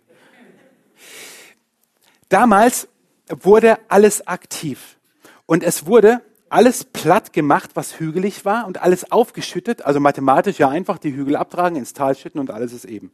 Damals 2.28 2.86
wurde 3.28 3.78
alles 3.88 4.26
aktiv. 4.26 4.98
Und 5.46 5.64
es 5.64 5.86
wurde 5.86 6.20
alles 6.50 6.84
platt 6.84 7.32
gemacht, 7.32 7.70
was 7.74 7.98
hügelig 7.98 8.44
war 8.44 8.66
und 8.66 8.82
alles 8.82 9.10
aufgeschüttet, 9.10 9.86
also 9.86 10.00
mathematisch 10.00 10.58
ja 10.58 10.68
einfach 10.68 10.98
die 10.98 11.14
Hügel 11.14 11.36
abtragen, 11.36 11.78
ins 11.78 11.94
Tal 11.94 12.14
schütten 12.14 12.38
und 12.38 12.50
alles 12.50 12.74
ist 12.74 12.84
eben. 12.84 13.10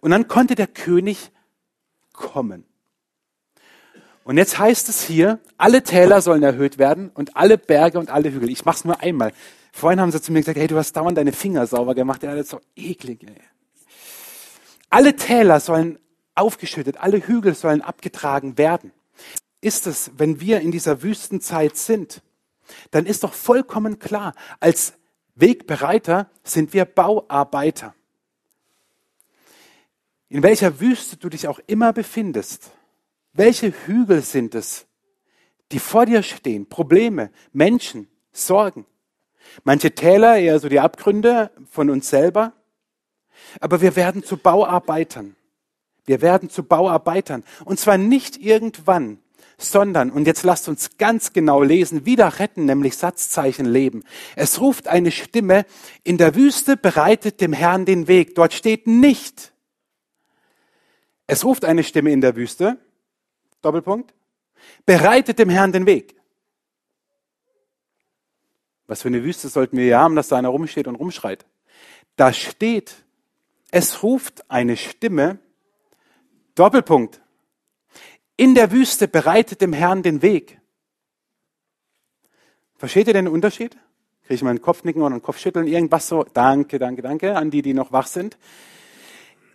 Und 0.00 0.10
dann 0.10 0.28
konnte 0.28 0.54
der 0.54 0.66
König 0.66 1.30
kommen. 2.12 2.66
Und 4.24 4.36
jetzt 4.36 4.58
heißt 4.58 4.90
es 4.90 5.02
hier, 5.02 5.38
alle 5.56 5.82
Täler 5.84 6.20
sollen 6.20 6.42
erhöht 6.42 6.76
werden 6.76 7.10
und 7.14 7.34
alle 7.34 7.56
Berge 7.56 7.98
und 7.98 8.10
alle 8.10 8.30
Hügel. 8.30 8.50
Ich 8.50 8.66
mach's 8.66 8.84
nur 8.84 9.00
einmal. 9.00 9.32
Vorhin 9.76 10.00
haben 10.00 10.12
sie 10.12 10.20
zu 10.20 10.32
mir 10.32 10.40
gesagt, 10.40 10.58
hey, 10.58 10.68
du 10.68 10.76
hast 10.76 10.92
dauernd 10.92 11.18
deine 11.18 11.32
Finger 11.32 11.66
sauber 11.66 11.94
gemacht. 11.94 12.22
Ja, 12.22 12.34
das 12.34 12.44
ist 12.44 12.50
so 12.50 12.60
eklig. 12.76 13.24
Ey. 13.24 13.40
Alle 14.88 15.16
Täler 15.16 15.58
sollen 15.60 15.98
aufgeschüttet, 16.34 16.98
alle 16.98 17.18
Hügel 17.26 17.54
sollen 17.54 17.82
abgetragen 17.82 18.56
werden 18.56 18.92
ist 19.64 19.86
es, 19.86 20.10
wenn 20.18 20.40
wir 20.40 20.60
in 20.60 20.70
dieser 20.70 21.02
Wüstenzeit 21.02 21.76
sind, 21.76 22.22
dann 22.90 23.06
ist 23.06 23.24
doch 23.24 23.32
vollkommen 23.32 23.98
klar, 23.98 24.34
als 24.60 24.92
Wegbereiter 25.34 26.30
sind 26.42 26.74
wir 26.74 26.84
Bauarbeiter. 26.84 27.94
In 30.28 30.42
welcher 30.42 30.80
Wüste 30.80 31.16
du 31.16 31.30
dich 31.30 31.48
auch 31.48 31.60
immer 31.66 31.92
befindest, 31.92 32.72
welche 33.32 33.72
Hügel 33.86 34.20
sind 34.22 34.54
es, 34.54 34.86
die 35.72 35.78
vor 35.78 36.04
dir 36.04 36.22
stehen? 36.22 36.68
Probleme, 36.68 37.30
Menschen, 37.52 38.08
Sorgen. 38.32 38.84
Manche 39.62 39.94
Täler, 39.94 40.38
eher 40.38 40.58
so 40.58 40.68
die 40.68 40.80
Abgründe 40.80 41.50
von 41.70 41.90
uns 41.90 42.08
selber. 42.08 42.52
Aber 43.60 43.80
wir 43.80 43.96
werden 43.96 44.22
zu 44.24 44.36
Bauarbeitern. 44.36 45.36
Wir 46.04 46.20
werden 46.20 46.50
zu 46.50 46.62
Bauarbeitern. 46.62 47.44
Und 47.64 47.78
zwar 47.78 47.98
nicht 47.98 48.36
irgendwann, 48.36 49.18
sondern, 49.56 50.10
und 50.10 50.26
jetzt 50.26 50.42
lasst 50.42 50.68
uns 50.68 50.98
ganz 50.98 51.32
genau 51.32 51.62
lesen, 51.62 52.04
wieder 52.04 52.38
retten, 52.38 52.66
nämlich 52.66 52.96
Satzzeichen 52.96 53.66
leben. 53.66 54.04
Es 54.36 54.60
ruft 54.60 54.88
eine 54.88 55.10
Stimme, 55.10 55.64
in 56.02 56.18
der 56.18 56.34
Wüste 56.34 56.76
bereitet 56.76 57.40
dem 57.40 57.52
Herrn 57.52 57.84
den 57.84 58.08
Weg. 58.08 58.34
Dort 58.34 58.52
steht 58.52 58.86
nicht. 58.86 59.52
Es 61.26 61.44
ruft 61.44 61.64
eine 61.64 61.84
Stimme 61.84 62.12
in 62.12 62.20
der 62.20 62.36
Wüste, 62.36 62.76
Doppelpunkt, 63.62 64.12
bereitet 64.84 65.38
dem 65.38 65.48
Herrn 65.48 65.72
den 65.72 65.86
Weg. 65.86 66.16
Was 68.86 69.02
für 69.02 69.08
eine 69.08 69.22
Wüste 69.24 69.48
sollten 69.48 69.76
wir 69.76 69.84
hier 69.84 69.98
haben, 69.98 70.16
dass 70.16 70.28
da 70.28 70.36
einer 70.36 70.48
rumsteht 70.48 70.86
und 70.86 70.96
rumschreit? 70.96 71.46
Da 72.16 72.32
steht, 72.32 72.94
es 73.70 74.02
ruft 74.02 74.50
eine 74.50 74.76
Stimme, 74.76 75.38
Doppelpunkt, 76.54 77.20
in 78.36 78.54
der 78.54 78.72
Wüste 78.72 79.08
bereitet 79.08 79.60
dem 79.60 79.72
Herrn 79.72 80.02
den 80.02 80.22
Weg. 80.22 80.60
Versteht 82.76 83.06
ihr 83.06 83.14
den 83.14 83.28
Unterschied? 83.28 83.76
Kriege 84.22 84.34
ich 84.34 84.42
mal 84.42 84.50
einen 84.50 84.62
Kopfnicken 84.62 85.02
oder 85.02 85.12
einen 85.12 85.22
Kopfschütteln, 85.22 85.66
irgendwas 85.66 86.08
so? 86.08 86.24
Danke, 86.24 86.78
danke, 86.78 87.02
danke 87.02 87.36
an 87.36 87.50
die, 87.50 87.62
die 87.62 87.74
noch 87.74 87.92
wach 87.92 88.06
sind. 88.06 88.36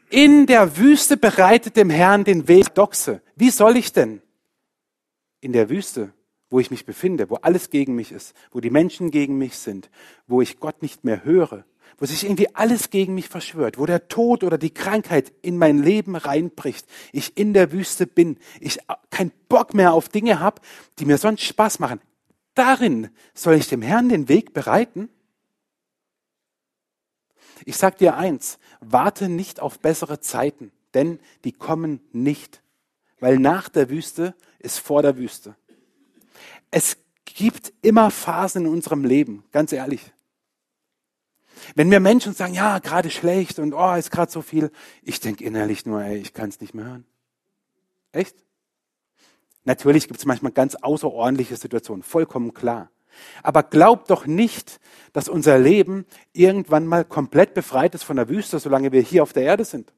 In 0.10 0.46
der 0.46 0.78
Wüste 0.78 1.18
bereitet 1.18 1.76
dem 1.76 1.90
Herrn 1.90 2.24
den 2.24 2.48
Weg. 2.48 2.74
Doxe. 2.74 3.22
Wie 3.36 3.52
soll 3.52 3.78
ich 3.78 3.94
denn 3.94 4.22
in 5.42 5.54
der 5.54 5.70
Wüste, 5.70 6.14
wo 6.50 6.60
ich 6.60 6.72
mich 6.72 6.86
befinde, 6.86 7.30
wo 7.30 7.36
alles 7.36 7.70
gegen 7.70 7.96
mich 7.96 8.12
ist, 8.12 8.36
wo 8.52 8.60
die 8.60 8.70
Menschen 8.70 9.12
gegen 9.12 9.38
mich 9.38 9.58
sind, 9.58 9.90
wo 10.28 10.42
ich 10.42 10.60
Gott 10.60 10.82
nicht 10.82 11.04
mehr 11.04 11.24
höre, 11.24 11.66
wo 11.98 12.06
sich 12.06 12.24
irgendwie 12.24 12.56
alles 12.56 12.90
gegen 12.90 13.14
mich 13.14 13.30
verschwört, 13.30 13.78
wo 13.78 13.86
der 13.86 14.08
Tod 14.08 14.44
oder 14.44 14.58
die 14.58 14.74
Krankheit 14.74 15.32
in 15.42 15.58
mein 15.58 15.84
Leben 15.84 16.16
reinbricht, 16.16 16.88
ich 17.12 17.38
in 17.38 17.54
der 17.54 17.72
Wüste 17.72 18.08
bin, 18.08 18.38
ich 18.60 18.80
keinen 19.10 19.32
Bock 19.48 19.74
mehr 19.74 19.94
auf 19.94 20.10
Dinge 20.10 20.40
habe, 20.40 20.62
die 20.98 21.06
mir 21.06 21.18
sonst 21.18 21.44
Spaß 21.44 21.80
machen. 21.80 22.02
Darin 22.56 23.10
soll 23.34 23.56
ich 23.56 23.68
dem 23.68 23.82
Herrn 23.82 24.10
den 24.10 24.28
Weg 24.30 24.54
bereiten? 24.54 25.10
Ich 27.66 27.78
sag 27.78 27.98
dir 27.98 28.16
eins, 28.16 28.58
warte 28.80 29.30
nicht 29.30 29.60
auf 29.60 29.80
bessere 29.80 30.20
Zeiten, 30.22 30.72
denn 30.94 31.20
die 31.44 31.52
kommen 31.52 32.02
nicht. 32.12 32.62
weil 33.20 33.38
nach 33.38 33.70
der 33.70 33.90
Wüste 33.90 34.34
ist 34.60 34.80
vor 34.80 35.02
der 35.02 35.18
Wüste. 35.18 35.56
Es 36.72 36.98
gibt 37.26 37.74
immer 37.82 38.12
Phasen 38.12 38.66
in 38.66 38.72
unserem 38.72 39.04
Leben, 39.04 39.44
ganz 39.52 39.72
ehrlich. 39.72 40.14
Wenn 41.76 41.90
mir 41.90 42.00
Menschen 42.00 42.34
sagen, 42.34 42.54
ja, 42.54 42.80
gerade 42.80 43.10
schlecht 43.10 43.60
und 43.60 43.74
oh, 43.74 43.94
ist 43.94 44.12
gerade 44.12 44.32
so 44.32 44.42
viel, 44.42 44.72
ich 45.02 45.20
denke 45.20 45.44
innerlich 45.44 45.86
nur, 45.86 46.02
ey, 46.02 46.18
ich 46.18 46.34
kann 46.34 46.50
es 46.50 46.62
nicht 46.62 46.74
mehr 46.74 46.86
hören. 46.86 47.06
Echt? 48.12 48.36
Natürlich 49.66 50.08
gibt 50.08 50.20
es 50.20 50.26
manchmal 50.26 50.52
ganz 50.52 50.76
außerordentliche 50.76 51.58
Situationen, 51.58 52.04
vollkommen 52.04 52.54
klar. 52.54 52.90
Aber 53.44 53.64
glaubt 53.64 54.10
doch 54.10 54.26
nicht, 54.26 54.80
dass 55.14 55.28
unser 55.28 55.60
Leben 55.60 56.06
irgendwann 56.32 56.88
mal 56.88 57.04
komplett 57.04 57.54
befreit 57.54 57.94
ist 57.96 58.04
von 58.04 58.16
der 58.16 58.30
Wüste, 58.30 58.60
solange 58.60 58.92
wir 58.92 59.02
hier 59.02 59.24
auf 59.24 59.34
der 59.34 59.44
Erde 59.44 59.66
sind. 59.66 59.92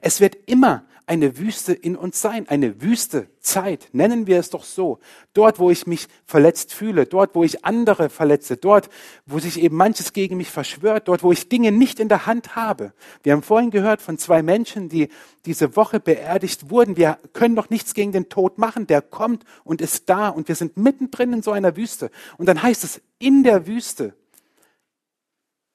Es 0.00 0.20
wird 0.20 0.36
immer 0.46 0.84
eine 1.08 1.38
Wüste 1.38 1.72
in 1.72 1.94
uns 1.94 2.20
sein, 2.20 2.48
eine 2.48 2.82
Wüste 2.82 3.28
Zeit, 3.38 3.88
nennen 3.92 4.26
wir 4.26 4.40
es 4.40 4.50
doch 4.50 4.64
so. 4.64 4.98
Dort, 5.34 5.60
wo 5.60 5.70
ich 5.70 5.86
mich 5.86 6.08
verletzt 6.24 6.74
fühle, 6.74 7.06
dort, 7.06 7.36
wo 7.36 7.44
ich 7.44 7.64
andere 7.64 8.08
verletze, 8.08 8.56
dort, 8.56 8.90
wo 9.24 9.38
sich 9.38 9.60
eben 9.60 9.76
manches 9.76 10.12
gegen 10.12 10.36
mich 10.36 10.50
verschwört, 10.50 11.06
dort, 11.06 11.22
wo 11.22 11.30
ich 11.30 11.48
Dinge 11.48 11.70
nicht 11.70 12.00
in 12.00 12.08
der 12.08 12.26
Hand 12.26 12.56
habe. 12.56 12.92
Wir 13.22 13.32
haben 13.32 13.44
vorhin 13.44 13.70
gehört 13.70 14.02
von 14.02 14.18
zwei 14.18 14.42
Menschen, 14.42 14.88
die 14.88 15.08
diese 15.44 15.76
Woche 15.76 16.00
beerdigt 16.00 16.70
wurden. 16.70 16.96
Wir 16.96 17.20
können 17.32 17.54
doch 17.54 17.70
nichts 17.70 17.94
gegen 17.94 18.10
den 18.10 18.28
Tod 18.28 18.58
machen, 18.58 18.88
der 18.88 19.00
kommt 19.00 19.44
und 19.62 19.80
ist 19.80 20.08
da 20.08 20.28
und 20.28 20.48
wir 20.48 20.56
sind 20.56 20.76
mittendrin 20.76 21.32
in 21.32 21.42
so 21.42 21.52
einer 21.52 21.76
Wüste. 21.76 22.10
Und 22.36 22.46
dann 22.46 22.60
heißt 22.60 22.82
es, 22.82 23.00
in 23.20 23.44
der 23.44 23.68
Wüste 23.68 24.14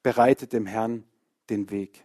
bereitet 0.04 0.52
dem 0.52 0.66
Herrn 0.66 1.06
den 1.50 1.70
Weg. 1.70 2.04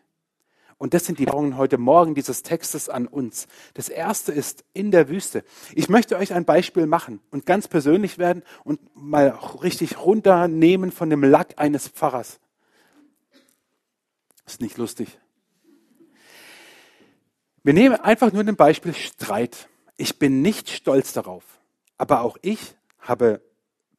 Und 0.78 0.92
das 0.92 1.06
sind 1.06 1.18
die 1.18 1.28
Augen 1.28 1.56
heute 1.56 1.78
Morgen 1.78 2.14
dieses 2.14 2.42
Textes 2.42 2.90
an 2.90 3.06
uns. 3.06 3.48
Das 3.72 3.88
erste 3.88 4.32
ist 4.32 4.64
in 4.74 4.90
der 4.90 5.08
Wüste. 5.08 5.42
Ich 5.74 5.88
möchte 5.88 6.16
euch 6.18 6.34
ein 6.34 6.44
Beispiel 6.44 6.86
machen 6.86 7.20
und 7.30 7.46
ganz 7.46 7.66
persönlich 7.66 8.18
werden 8.18 8.42
und 8.62 8.80
mal 8.94 9.28
richtig 9.62 9.98
runternehmen 9.98 10.92
von 10.92 11.08
dem 11.08 11.24
Lack 11.24 11.54
eines 11.56 11.88
Pfarrers. 11.88 12.40
Ist 14.46 14.60
nicht 14.60 14.76
lustig. 14.76 15.18
Wir 17.62 17.72
nehmen 17.72 17.96
einfach 17.96 18.32
nur 18.32 18.44
ein 18.44 18.54
Beispiel 18.54 18.94
Streit. 18.94 19.68
Ich 19.96 20.18
bin 20.18 20.42
nicht 20.42 20.68
stolz 20.68 21.14
darauf, 21.14 21.42
aber 21.96 22.20
auch 22.20 22.36
ich 22.42 22.76
habe 23.00 23.40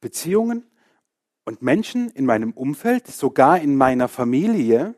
Beziehungen 0.00 0.64
und 1.44 1.60
Menschen 1.60 2.08
in 2.10 2.24
meinem 2.24 2.52
Umfeld, 2.52 3.08
sogar 3.08 3.58
in 3.58 3.76
meiner 3.76 4.06
Familie, 4.06 4.94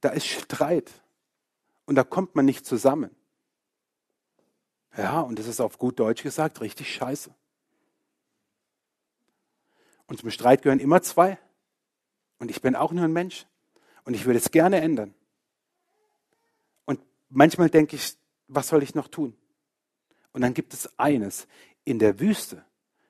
da 0.00 0.10
ist 0.10 0.26
Streit 0.26 0.90
und 1.86 1.94
da 1.94 2.04
kommt 2.04 2.34
man 2.34 2.44
nicht 2.44 2.66
zusammen. 2.66 3.14
Ja, 4.96 5.20
und 5.20 5.38
das 5.38 5.46
ist 5.46 5.60
auf 5.60 5.78
gut 5.78 5.98
Deutsch 5.98 6.22
gesagt 6.22 6.60
richtig 6.60 6.92
scheiße. 6.92 7.32
Und 10.06 10.20
zum 10.20 10.30
Streit 10.30 10.62
gehören 10.62 10.80
immer 10.80 11.02
zwei. 11.02 11.38
Und 12.38 12.50
ich 12.50 12.62
bin 12.62 12.74
auch 12.74 12.92
nur 12.92 13.04
ein 13.04 13.12
Mensch. 13.12 13.46
Und 14.04 14.14
ich 14.14 14.24
würde 14.24 14.38
es 14.38 14.50
gerne 14.50 14.80
ändern. 14.80 15.14
Und 16.86 17.00
manchmal 17.28 17.68
denke 17.68 17.96
ich, 17.96 18.16
was 18.48 18.68
soll 18.68 18.82
ich 18.82 18.94
noch 18.94 19.08
tun? 19.08 19.36
Und 20.32 20.40
dann 20.40 20.54
gibt 20.54 20.72
es 20.72 20.98
eines. 20.98 21.46
In 21.84 21.98
der 21.98 22.18
Wüste 22.18 22.64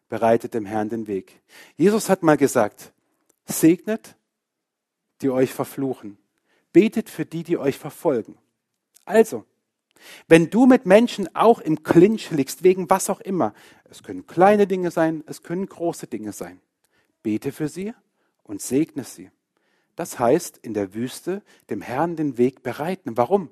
bereitet 0.09 0.54
dem 0.54 0.66
Herrn 0.66 0.88
den 0.88 1.07
Weg. 1.07 1.40
Jesus 1.76 2.09
hat 2.09 2.23
mal 2.23 2.37
gesagt, 2.37 2.92
segnet, 3.47 4.16
die 5.21 5.30
euch 5.30 5.54
verfluchen 5.54 6.18
betet 6.78 7.11
für 7.11 7.26
die, 7.26 7.42
die 7.42 7.58
euch 7.58 7.76
verfolgen. 7.76 8.38
Also, 9.04 9.44
wenn 10.28 10.49
du 10.49 10.66
mit 10.66 10.87
Menschen 10.87 11.35
auch 11.35 11.58
im 11.58 11.82
Clinch 11.82 12.30
liegst, 12.30 12.62
wegen 12.62 12.88
was 12.88 13.11
auch 13.11 13.18
immer, 13.20 13.52
es 13.90 14.05
können 14.05 14.29
kleine 14.29 14.68
Dinge 14.68 14.92
sein, 14.92 15.24
es 15.26 15.42
können 15.42 15.66
große 15.66 16.07
Dinge 16.07 16.31
sein, 16.31 16.61
bete 17.24 17.50
für 17.50 17.68
sie 17.68 17.94
und 18.44 18.62
segne 18.62 19.02
sie. 19.02 19.33
Das 19.96 20.20
heißt, 20.20 20.59
in 20.59 20.72
der 20.72 20.94
Wüste 20.94 21.42
dem 21.68 21.83
Herrn 21.83 22.14
den 22.14 22.38
Weg 22.38 22.62
bereiten. 22.62 23.16
Warum? 23.16 23.50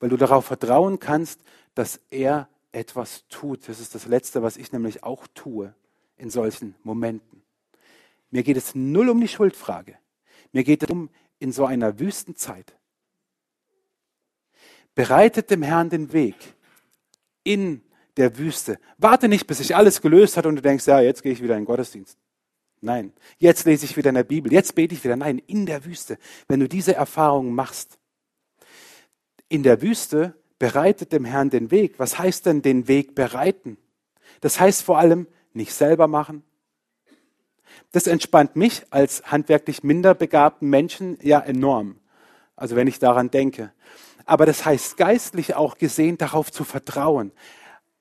Weil 0.00 0.08
du 0.08 0.16
darauf 0.16 0.46
vertrauen 0.46 0.98
kannst, 0.98 1.40
dass 1.76 2.00
er 2.10 2.48
etwas 2.72 3.28
tut. 3.28 3.68
Das 3.68 3.78
ist 3.78 3.94
das 3.94 4.06
Letzte, 4.06 4.42
was 4.42 4.56
ich 4.56 4.72
nämlich 4.72 5.04
auch 5.04 5.28
tue 5.34 5.72
in 6.16 6.30
solchen 6.30 6.74
Momenten. 6.82 7.44
Mir 8.32 8.42
geht 8.42 8.56
es 8.56 8.74
null 8.74 9.08
um 9.08 9.20
die 9.20 9.28
Schuldfrage. 9.28 9.96
Mir 10.50 10.64
geht 10.64 10.82
es 10.82 10.90
um, 10.90 11.10
in 11.38 11.52
so 11.52 11.64
einer 11.66 11.98
Wüstenzeit. 11.98 12.74
Bereitet 14.94 15.50
dem 15.50 15.62
Herrn 15.62 15.90
den 15.90 16.12
Weg 16.12 16.36
in 17.44 17.82
der 18.16 18.38
Wüste. 18.38 18.78
Warte 18.98 19.28
nicht, 19.28 19.46
bis 19.46 19.58
sich 19.58 19.76
alles 19.76 20.00
gelöst 20.00 20.36
hat 20.36 20.46
und 20.46 20.56
du 20.56 20.62
denkst, 20.62 20.86
ja, 20.86 21.00
jetzt 21.00 21.22
gehe 21.22 21.32
ich 21.32 21.42
wieder 21.42 21.54
in 21.54 21.60
den 21.60 21.66
Gottesdienst. 21.66 22.18
Nein, 22.80 23.12
jetzt 23.38 23.64
lese 23.64 23.84
ich 23.84 23.96
wieder 23.96 24.10
in 24.10 24.14
der 24.14 24.24
Bibel, 24.24 24.52
jetzt 24.52 24.74
bete 24.74 24.94
ich 24.94 25.04
wieder. 25.04 25.16
Nein, 25.16 25.38
in 25.46 25.66
der 25.66 25.84
Wüste. 25.84 26.18
Wenn 26.48 26.60
du 26.60 26.68
diese 26.68 26.94
Erfahrung 26.94 27.52
machst, 27.52 27.98
in 29.48 29.62
der 29.62 29.82
Wüste 29.82 30.34
bereitet 30.58 31.12
dem 31.12 31.24
Herrn 31.24 31.50
den 31.50 31.70
Weg. 31.70 31.98
Was 31.98 32.18
heißt 32.18 32.46
denn 32.46 32.62
den 32.62 32.88
Weg 32.88 33.14
bereiten? 33.14 33.76
Das 34.40 34.60
heißt 34.60 34.82
vor 34.82 34.98
allem 34.98 35.26
nicht 35.52 35.72
selber 35.72 36.08
machen, 36.08 36.42
das 37.96 38.06
entspannt 38.06 38.56
mich 38.56 38.82
als 38.90 39.22
handwerklich 39.22 39.82
minder 39.82 40.12
begabten 40.12 40.68
Menschen 40.68 41.16
ja 41.22 41.40
enorm. 41.40 41.96
Also 42.54 42.76
wenn 42.76 42.88
ich 42.88 42.98
daran 42.98 43.30
denke. 43.30 43.72
Aber 44.26 44.44
das 44.44 44.66
heißt 44.66 44.98
geistlich 44.98 45.54
auch 45.54 45.78
gesehen, 45.78 46.18
darauf 46.18 46.52
zu 46.52 46.64
vertrauen. 46.64 47.32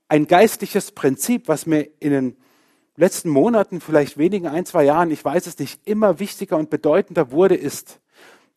Ein 0.10 0.28
geistliches 0.28 0.92
Prinzip, 0.92 1.48
was 1.48 1.66
mir 1.66 1.88
in 2.02 2.12
den 2.12 2.38
letzten 2.98 3.30
Monaten, 3.30 3.80
vielleicht 3.80 4.18
wenigen 4.18 4.48
ein, 4.48 4.66
zwei 4.66 4.84
Jahren, 4.84 5.12
ich 5.12 5.24
weiß 5.24 5.48
es 5.48 5.58
nicht, 5.60 5.80
immer 5.88 6.20
wichtiger 6.20 6.58
und 6.58 6.70
bedeutender 6.70 7.32
wurde, 7.32 7.56
ist, 7.56 8.02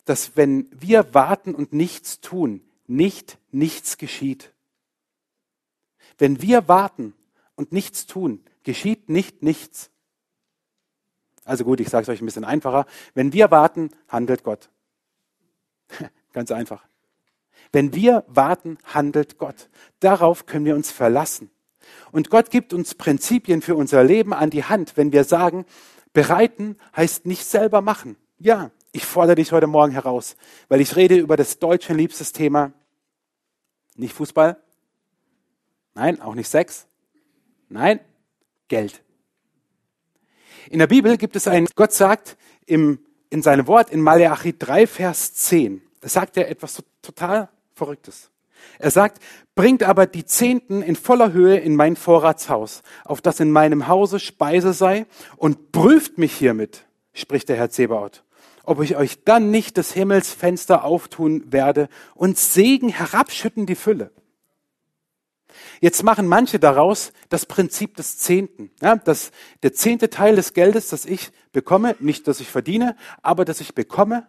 dass 0.03 0.35
wenn 0.35 0.67
wir 0.77 1.13
warten 1.13 1.55
und 1.55 1.71
nichts 1.71 2.19
tun, 2.19 2.65
nicht 2.85 3.37
nichts 3.51 3.97
geschieht. 3.97 4.51
Wenn 6.17 6.41
wir 6.41 6.67
warten 6.67 7.13
und 7.55 7.71
nichts 7.71 8.07
tun, 8.07 8.43
geschieht 8.63 9.07
nicht 9.07 9.41
nichts. 9.41 9.89
Also 11.49 11.63
gut, 11.63 11.79
ich 11.79 11.89
sage 11.89 12.03
es 12.03 12.09
euch 12.09 12.21
ein 12.21 12.27
bisschen 12.27 12.45
einfacher. 12.45 12.85
Wenn 13.15 13.33
wir 13.33 13.49
warten, 13.49 13.89
handelt 14.07 14.43
Gott. 14.43 14.69
Ganz 16.31 16.51
einfach. 16.51 16.85
Wenn 17.71 17.95
wir 17.95 18.23
warten, 18.27 18.77
handelt 18.83 19.39
Gott. 19.39 19.67
Darauf 19.99 20.45
können 20.45 20.65
wir 20.65 20.75
uns 20.75 20.91
verlassen. 20.91 21.49
Und 22.11 22.29
Gott 22.29 22.51
gibt 22.51 22.71
uns 22.71 22.93
Prinzipien 22.93 23.63
für 23.63 23.75
unser 23.75 24.03
Leben 24.03 24.31
an 24.31 24.51
die 24.51 24.63
Hand, 24.63 24.95
wenn 24.95 25.11
wir 25.11 25.23
sagen, 25.23 25.65
bereiten 26.13 26.77
heißt 26.95 27.25
nicht 27.25 27.45
selber 27.45 27.81
machen. 27.81 28.15
Ja, 28.37 28.69
ich 28.91 29.07
fordere 29.07 29.35
dich 29.35 29.51
heute 29.51 29.65
Morgen 29.65 29.91
heraus, 29.91 30.35
weil 30.67 30.81
ich 30.81 30.95
rede 30.95 31.17
über 31.17 31.35
das 31.35 31.57
deutsche 31.57 31.95
liebstes 31.95 32.31
Thema. 32.31 32.73
Nicht 33.95 34.13
Fußball. 34.13 34.61
Nein, 35.95 36.21
auch 36.21 36.35
nicht 36.35 36.47
Sex. 36.47 36.85
Nein, 37.69 38.01
Geld. 38.67 39.01
In 40.69 40.77
der 40.77 40.87
Bibel 40.87 41.17
gibt 41.17 41.35
es 41.35 41.47
ein, 41.47 41.67
Gott 41.75 41.93
sagt 41.93 42.37
im, 42.67 42.99
in 43.31 43.41
seinem 43.41 43.65
Wort 43.65 43.89
in 43.89 44.01
Maleachi 44.01 44.55
3, 44.57 44.85
Vers 44.85 45.33
10, 45.33 45.81
da 45.99 46.09
sagt 46.09 46.37
er 46.37 46.47
etwas 46.47 46.83
total 47.01 47.49
Verrücktes. 47.73 48.29
Er 48.77 48.91
sagt, 48.91 49.19
bringt 49.55 49.81
aber 49.81 50.05
die 50.05 50.25
Zehnten 50.25 50.83
in 50.83 50.95
voller 50.95 51.33
Höhe 51.33 51.57
in 51.57 51.75
mein 51.75 51.95
Vorratshaus, 51.95 52.83
auf 53.03 53.19
das 53.19 53.39
in 53.39 53.49
meinem 53.49 53.87
Hause 53.87 54.19
Speise 54.19 54.73
sei, 54.73 55.07
und 55.37 55.71
prüft 55.71 56.19
mich 56.19 56.33
hiermit, 56.33 56.85
spricht 57.13 57.49
der 57.49 57.55
Herr 57.55 57.71
Zebaoth, 57.71 58.23
ob 58.63 58.83
ich 58.83 58.95
euch 58.95 59.23
dann 59.23 59.49
nicht 59.49 59.75
des 59.75 59.93
Himmels 59.93 60.31
Fenster 60.31 60.83
auftun 60.83 61.51
werde 61.51 61.89
und 62.13 62.37
Segen 62.37 62.89
herabschütten 62.89 63.65
die 63.65 63.75
Fülle. 63.75 64.11
Jetzt 65.81 66.03
machen 66.03 66.27
manche 66.27 66.59
daraus 66.59 67.11
das 67.29 67.45
Prinzip 67.45 67.95
des 67.95 68.17
Zehnten. 68.17 68.71
Ja, 68.81 68.95
dass 68.95 69.31
der 69.63 69.73
zehnte 69.73 70.09
Teil 70.09 70.35
des 70.35 70.53
Geldes, 70.53 70.89
das 70.89 71.05
ich 71.05 71.31
bekomme, 71.51 71.95
nicht, 71.99 72.27
dass 72.27 72.39
ich 72.39 72.47
verdiene, 72.47 72.95
aber 73.21 73.45
dass 73.45 73.61
ich 73.61 73.75
bekomme. 73.75 74.27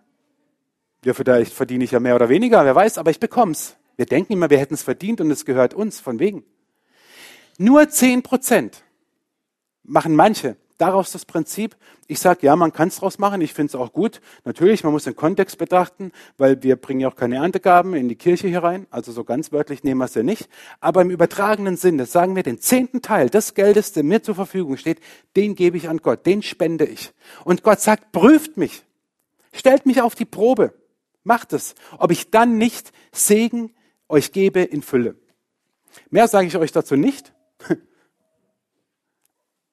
Ja, 1.05 1.15
vielleicht 1.15 1.53
verdiene 1.53 1.85
ich 1.85 1.93
ja 1.93 2.01
mehr 2.01 2.15
oder 2.15 2.29
weniger, 2.29 2.65
wer 2.65 2.75
weiß, 2.75 2.99
aber 2.99 3.11
ich 3.11 3.21
bekomm's. 3.21 3.77
Wir 3.97 4.07
denken 4.07 4.33
immer, 4.33 4.51
wir 4.51 4.59
hätten 4.59 4.75
es 4.75 4.83
verdient 4.83 5.21
und 5.21 5.31
es 5.31 5.45
gehört 5.45 5.75
uns, 5.75 6.01
von 6.01 6.19
wegen. 6.19 6.45
Nur 7.59 7.89
zehn 7.91 8.23
Prozent 8.23 8.83
machen 9.83 10.15
manche 10.15 10.57
daraus 10.81 11.13
das 11.13 11.25
Prinzip. 11.25 11.77
Ich 12.07 12.19
sage, 12.19 12.47
ja, 12.47 12.57
man 12.57 12.73
kann 12.73 12.89
es 12.89 12.97
daraus 12.97 13.19
machen. 13.19 13.41
Ich 13.41 13.53
finde 13.53 13.71
es 13.71 13.75
auch 13.75 13.93
gut. 13.93 14.21
Natürlich, 14.45 14.83
man 14.83 14.93
muss 14.93 15.05
den 15.05 15.17
Kontext 15.17 15.59
betrachten, 15.59 16.13
weil 16.39 16.63
wir 16.63 16.77
bringen 16.77 17.01
ja 17.01 17.09
auch 17.09 17.17
keine 17.17 17.37
Erntegaben 17.37 17.95
in 17.95 18.09
die 18.09 18.17
Kirche 18.17 18.49
hier 18.49 18.63
rein. 18.63 18.87
Also 18.91 19.13
so 19.13 19.25
ganz 19.25 19.53
wörtlich 19.53 19.85
nehmen 19.85 19.99
wir 19.99 20.07
es 20.07 20.15
ja 20.15 20.23
nicht. 20.23 20.49
Aber 20.81 21.03
im 21.03 21.11
übertragenen 21.11 21.77
Sinne 21.77 22.07
sagen 22.07 22.35
wir, 22.37 22.43
den 22.43 22.59
zehnten 22.59 23.03
Teil 23.03 23.29
des 23.29 23.55
Geldes, 23.55 23.93
der 23.93 24.03
mir 24.03 24.23
zur 24.23 24.35
Verfügung 24.35 24.77
steht, 24.77 25.01
den 25.37 25.55
gebe 25.55 25.77
ich 25.77 25.89
an 25.89 25.99
Gott, 25.99 26.27
den 26.27 26.43
spende 26.43 26.85
ich. 26.85 27.13
Und 27.45 27.63
Gott 27.63 27.81
sagt, 27.81 28.13
prüft 28.13 28.57
mich, 28.57 28.83
stellt 29.53 29.87
mich 29.87 30.03
auf 30.03 30.15
die 30.15 30.25
Probe, 30.25 30.73
macht 31.25 31.53
es, 31.53 31.75
ob 31.99 32.11
ich 32.11 32.31
dann 32.31 32.59
nicht 32.59 32.93
Segen 33.13 33.75
euch 34.09 34.33
gebe 34.33 34.61
in 34.61 34.83
Fülle. 34.83 35.17
Mehr 36.11 36.29
sage 36.29 36.47
ich 36.47 36.57
euch 36.57 36.73
dazu 36.73 36.97
nicht, 36.97 37.33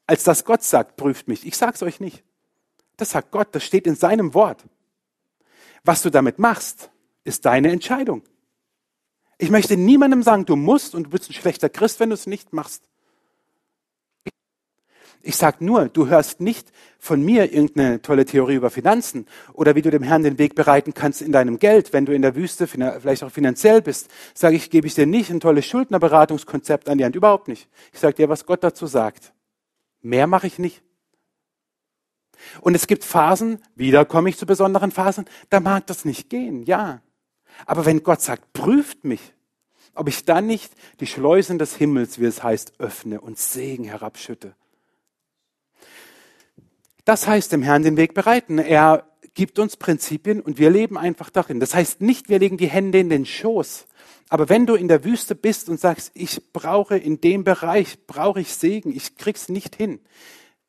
als 0.08 0.24
dass 0.24 0.46
Gott 0.46 0.64
sagt, 0.64 0.96
prüft 0.96 1.28
mich. 1.28 1.46
Ich 1.46 1.58
sage 1.58 1.74
es 1.76 1.84
euch 1.84 2.00
nicht. 2.00 2.24
Das 2.96 3.12
sagt 3.12 3.32
Gott, 3.32 3.50
das 3.52 3.64
steht 3.64 3.86
in 3.86 3.96
seinem 3.96 4.34
Wort. 4.34 4.64
Was 5.84 6.02
du 6.02 6.10
damit 6.10 6.40
machst, 6.40 6.90
ist 7.24 7.46
deine 7.46 7.72
Entscheidung. 7.72 8.24
Ich 9.38 9.52
möchte 9.52 9.78
niemandem 9.78 10.24
sagen, 10.24 10.46
du 10.46 10.56
musst 10.56 10.96
und 10.96 11.04
du 11.04 11.10
bist 11.12 11.30
ein 11.30 11.34
schlechter 11.34 11.70
Christ, 11.70 12.00
wenn 12.00 12.10
du 12.10 12.16
es 12.16 12.26
nicht 12.26 12.54
machst. 12.54 12.84
Ich 15.22 15.36
sage 15.36 15.64
nur, 15.64 15.90
du 15.90 16.08
hörst 16.08 16.40
nicht 16.40 16.72
von 17.00 17.24
mir 17.24 17.52
irgendeine 17.52 18.02
tolle 18.02 18.26
Theorie 18.26 18.56
über 18.56 18.70
Finanzen 18.70 19.28
oder 19.54 19.76
wie 19.76 19.82
du 19.82 19.92
dem 19.92 20.02
Herrn 20.02 20.24
den 20.24 20.40
Weg 20.40 20.56
bereiten 20.56 20.94
kannst 20.94 21.22
in 21.22 21.34
deinem 21.34 21.60
Geld, 21.60 21.92
wenn 21.92 22.06
du 22.06 22.14
in 22.14 22.22
der 22.22 22.36
Wüste 22.36 22.66
vielleicht 22.66 23.24
auch 23.24 23.32
finanziell 23.32 23.82
bist. 23.82 24.10
Sage 24.34 24.56
ich, 24.56 24.70
gebe 24.70 24.88
ich 24.88 24.96
dir 24.96 25.06
nicht 25.06 25.30
ein 25.30 25.42
tolles 25.42 25.66
Schuldnerberatungskonzept 25.66 26.88
an 26.88 26.98
die 26.98 27.04
Hand, 27.04 27.16
überhaupt 27.16 27.50
nicht. 27.50 27.68
Ich 27.92 28.00
sage 28.00 28.16
dir, 28.16 28.30
was 28.30 28.46
Gott 28.46 28.64
dazu 28.64 28.88
sagt. 28.88 29.34
Mehr 30.02 30.28
mache 30.28 30.48
ich 30.48 30.60
nicht. 30.60 30.82
Und 32.62 32.76
es 32.76 32.88
gibt 32.88 33.04
Phasen, 33.04 33.60
wieder 33.76 34.06
komme 34.06 34.30
ich 34.30 34.38
zu 34.38 34.46
besonderen 34.46 34.92
Phasen, 34.92 35.26
da 35.50 35.60
mag 35.60 35.88
das 35.88 36.06
nicht 36.06 36.30
gehen, 36.30 36.64
ja. 36.64 37.02
Aber 37.66 37.86
wenn 37.86 38.04
Gott 38.04 38.22
sagt, 38.22 38.54
prüft 38.54 39.04
mich, 39.04 39.34
ob 39.96 40.08
ich 40.08 40.26
dann 40.26 40.46
nicht 40.46 40.72
die 41.00 41.08
Schleusen 41.08 41.58
des 41.58 41.76
Himmels, 41.76 42.20
wie 42.20 42.26
es 42.26 42.44
heißt, 42.44 42.80
öffne 42.80 43.20
und 43.20 43.40
Segen 43.40 43.86
herabschütte. 43.86 44.56
Das 47.06 47.26
heißt, 47.26 47.52
dem 47.52 47.64
Herrn 47.64 47.84
den 47.84 47.98
Weg 47.98 48.14
bereiten. 48.14 48.60
Er 48.60 49.07
gibt 49.38 49.60
uns 49.60 49.78
Prinzipien 49.78 50.42
und 50.42 50.58
wir 50.58 50.72
leben 50.72 50.98
einfach 50.98 51.30
darin. 51.30 51.60
Das 51.60 51.76
heißt 51.76 52.02
nicht, 52.02 52.28
wir 52.28 52.40
legen 52.40 52.58
die 52.58 52.70
Hände 52.70 52.98
in 52.98 53.10
den 53.10 53.24
Schoß. 53.24 53.86
Aber 54.30 54.50
wenn 54.50 54.66
du 54.66 54.74
in 54.74 54.88
der 54.88 55.04
Wüste 55.04 55.36
bist 55.36 55.70
und 55.70 55.80
sagst, 55.80 56.10
ich 56.16 56.52
brauche 56.54 56.98
in 56.98 57.22
dem 57.22 57.44
Bereich, 57.44 58.08
brauche 58.08 58.42
ich 58.42 58.56
Segen, 58.56 58.92
ich 58.92 59.16
krieg's 59.16 59.48
nicht 59.48 59.76
hin, 59.76 60.00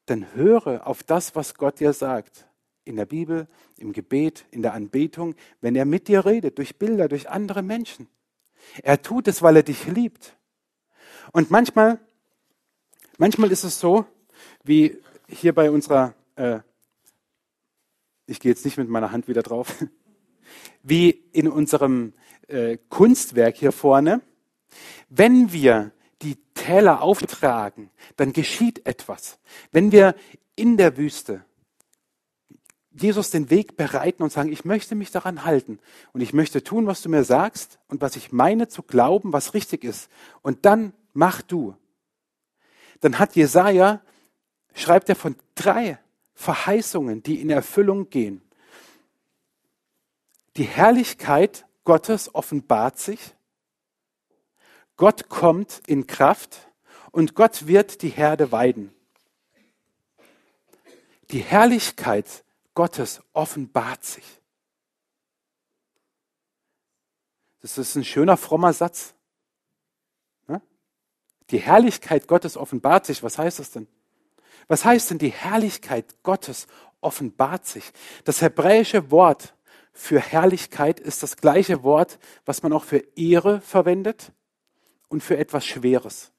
dann 0.05 0.35
höre 0.35 0.87
auf 0.87 1.03
das, 1.03 1.35
was 1.35 1.55
Gott 1.55 1.81
dir 1.81 1.95
sagt. 1.95 2.47
In 2.85 2.97
der 2.97 3.07
Bibel, 3.07 3.49
im 3.79 3.95
Gebet, 3.95 4.45
in 4.51 4.61
der 4.61 4.75
Anbetung, 4.75 5.35
wenn 5.63 5.75
er 5.75 5.87
mit 5.87 6.07
dir 6.07 6.27
redet, 6.27 6.59
durch 6.59 6.77
Bilder, 6.77 7.09
durch 7.09 7.31
andere 7.31 7.63
Menschen. 7.63 8.07
Er 8.83 9.01
tut 9.01 9.29
es, 9.29 9.41
weil 9.41 9.57
er 9.57 9.63
dich 9.63 9.87
liebt. 9.87 10.37
Und 11.33 11.51
manchmal, 11.51 11.99
manchmal 13.17 13.51
ist 13.51 13.65
es 13.65 13.81
so, 13.81 14.05
wie 14.63 14.99
hier 15.27 15.55
bei 15.55 15.71
unserer, 15.71 16.13
äh, 16.37 16.59
ich 18.29 18.41
gehe 18.41 18.53
jetzt 18.53 18.65
nicht 18.65 18.77
mit 18.77 18.89
meiner 18.89 19.11
Hand 19.11 19.27
wieder 19.27 19.43
drauf, 19.43 19.85
wie 20.83 21.11
in 21.11 21.49
unserem 21.49 22.13
äh, 22.47 22.79
Kunstwerk 22.89 23.57
hier 23.57 23.73
vorne, 23.73 24.21
wenn 25.09 25.53
wir 25.53 25.93
die 26.23 26.37
Täler 26.55 27.03
auftragen, 27.03 27.91
dann 28.17 28.33
geschieht 28.33 28.87
etwas. 28.87 29.39
Wenn 29.73 29.93
wir 29.93 30.15
in 30.57 30.77
der 30.77 30.97
Wüste 30.97 31.45
Jesus 32.91 33.31
den 33.31 33.49
Weg 33.51 33.77
bereiten 33.77 34.23
und 34.23 34.33
sagen, 34.33 34.53
ich 34.53 34.65
möchte 34.65 34.95
mich 34.95 35.11
daran 35.13 35.45
halten 35.45 35.79
und 36.13 36.21
ich 36.21 36.33
möchte 36.33 36.65
tun, 36.65 36.87
was 36.87 37.01
du 37.01 37.09
mir 37.09 37.23
sagst 37.23 37.79
und 37.87 38.01
was 38.01 38.17
ich 38.17 38.33
meine 38.33 38.69
zu 38.69 38.83
glauben, 38.83 39.33
was 39.33 39.55
richtig 39.55 39.85
ist. 39.85 40.11
Und 40.43 40.67
dann 40.67 40.93
mach 41.13 41.41
du. 41.41 41.77
Dann 43.01 43.21
hat 43.21 43.37
Jesaja, 43.37 44.03
schreibt 44.75 45.09
er 45.09 45.15
von 45.15 45.37
drei 45.55 45.99
Verheißungen, 46.39 47.23
die 47.23 47.41
in 47.41 47.51
Erfüllung 47.51 48.09
gehen. 48.11 48.41
Die 50.57 50.65
Herrlichkeit 50.65 51.67
Gottes 51.85 52.35
offenbart 52.35 52.99
sich 52.99 53.35
Gott 54.99 55.29
kommt 55.29 55.81
in 55.87 56.09
Kraft 56.09 56.69
und 57.13 57.37
Gott 57.37 57.69
wird 57.69 58.03
die 58.03 58.09
Herde 58.09 58.51
weiden. 58.51 58.93
Die 61.31 61.39
Herrlichkeit 61.39 62.45
Gottes 62.75 63.23
offenbart 63.33 64.05
sich. 64.05 64.25
Das 67.61 67.79
ist 67.79 67.95
ein 67.95 68.05
schöner, 68.05 68.37
frommer 68.37 68.73
Satz. 68.73 69.15
Ne? 70.49 70.61
Die 71.51 71.59
Herrlichkeit 71.59 72.27
Gottes 72.27 72.57
offenbart 72.57 73.07
sich. 73.07 73.23
Was 73.23 73.39
heißt 73.39 73.61
das 73.61 73.71
denn? 73.71 73.87
Was 74.67 74.85
heißt 74.85 75.11
denn 75.11 75.19
die 75.19 75.31
Herrlichkeit 75.31 76.23
Gottes 76.23 76.67
offenbart 77.01 77.67
sich? 77.67 77.93
Das 78.25 78.43
hebräische 78.43 79.11
Wort 79.11 79.55
für 79.93 80.21
Herrlichkeit 80.21 81.01
ist 81.01 81.23
das 81.23 81.37
gleiche 81.37 81.83
Wort, 81.83 82.19
was 82.45 82.63
man 82.63 82.73
auch 82.73 82.85
für 82.85 83.05
Ehre 83.17 83.61
verwendet 83.61 84.33
und 85.09 85.23
für 85.23 85.37
etwas 85.37 85.67
Schweres. 85.67 86.33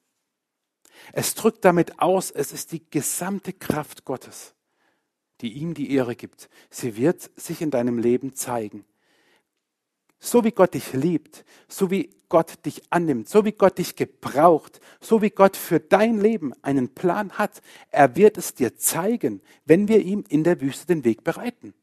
Es 1.12 1.34
drückt 1.34 1.64
damit 1.64 2.00
aus, 2.00 2.30
es 2.30 2.52
ist 2.52 2.72
die 2.72 2.82
gesamte 2.90 3.52
Kraft 3.52 4.04
Gottes, 4.04 4.54
die 5.40 5.52
ihm 5.54 5.74
die 5.74 5.92
Ehre 5.92 6.16
gibt. 6.16 6.48
Sie 6.70 6.96
wird 6.96 7.30
sich 7.36 7.62
in 7.62 7.70
deinem 7.70 7.98
Leben 7.98 8.34
zeigen. 8.34 8.84
So 10.20 10.44
wie 10.44 10.52
Gott 10.52 10.74
dich 10.74 10.92
liebt, 10.92 11.44
so 11.66 11.90
wie 11.90 12.10
Gott 12.28 12.64
dich 12.66 12.82
annimmt, 12.90 13.28
so 13.28 13.44
wie 13.44 13.52
Gott 13.52 13.78
dich 13.78 13.96
gebraucht, 13.96 14.80
so 15.00 15.22
wie 15.22 15.30
Gott 15.30 15.56
für 15.56 15.80
dein 15.80 16.20
Leben 16.20 16.52
einen 16.62 16.94
Plan 16.94 17.32
hat, 17.32 17.62
er 17.90 18.16
wird 18.16 18.36
es 18.36 18.54
dir 18.54 18.76
zeigen, 18.76 19.40
wenn 19.64 19.88
wir 19.88 20.00
ihm 20.00 20.24
in 20.28 20.44
der 20.44 20.60
Wüste 20.60 20.86
den 20.86 21.04
Weg 21.04 21.24
bereiten. 21.24 21.74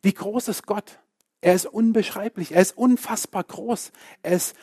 Wie 0.00 0.14
groß 0.14 0.48
ist 0.48 0.66
Gott? 0.66 1.00
Er 1.40 1.54
ist 1.54 1.66
unbeschreiblich, 1.66 2.52
er 2.52 2.62
ist 2.62 2.76
unfassbar 2.76 3.44
groß, 3.44 3.92
er 4.22 4.32
ist 4.32 4.56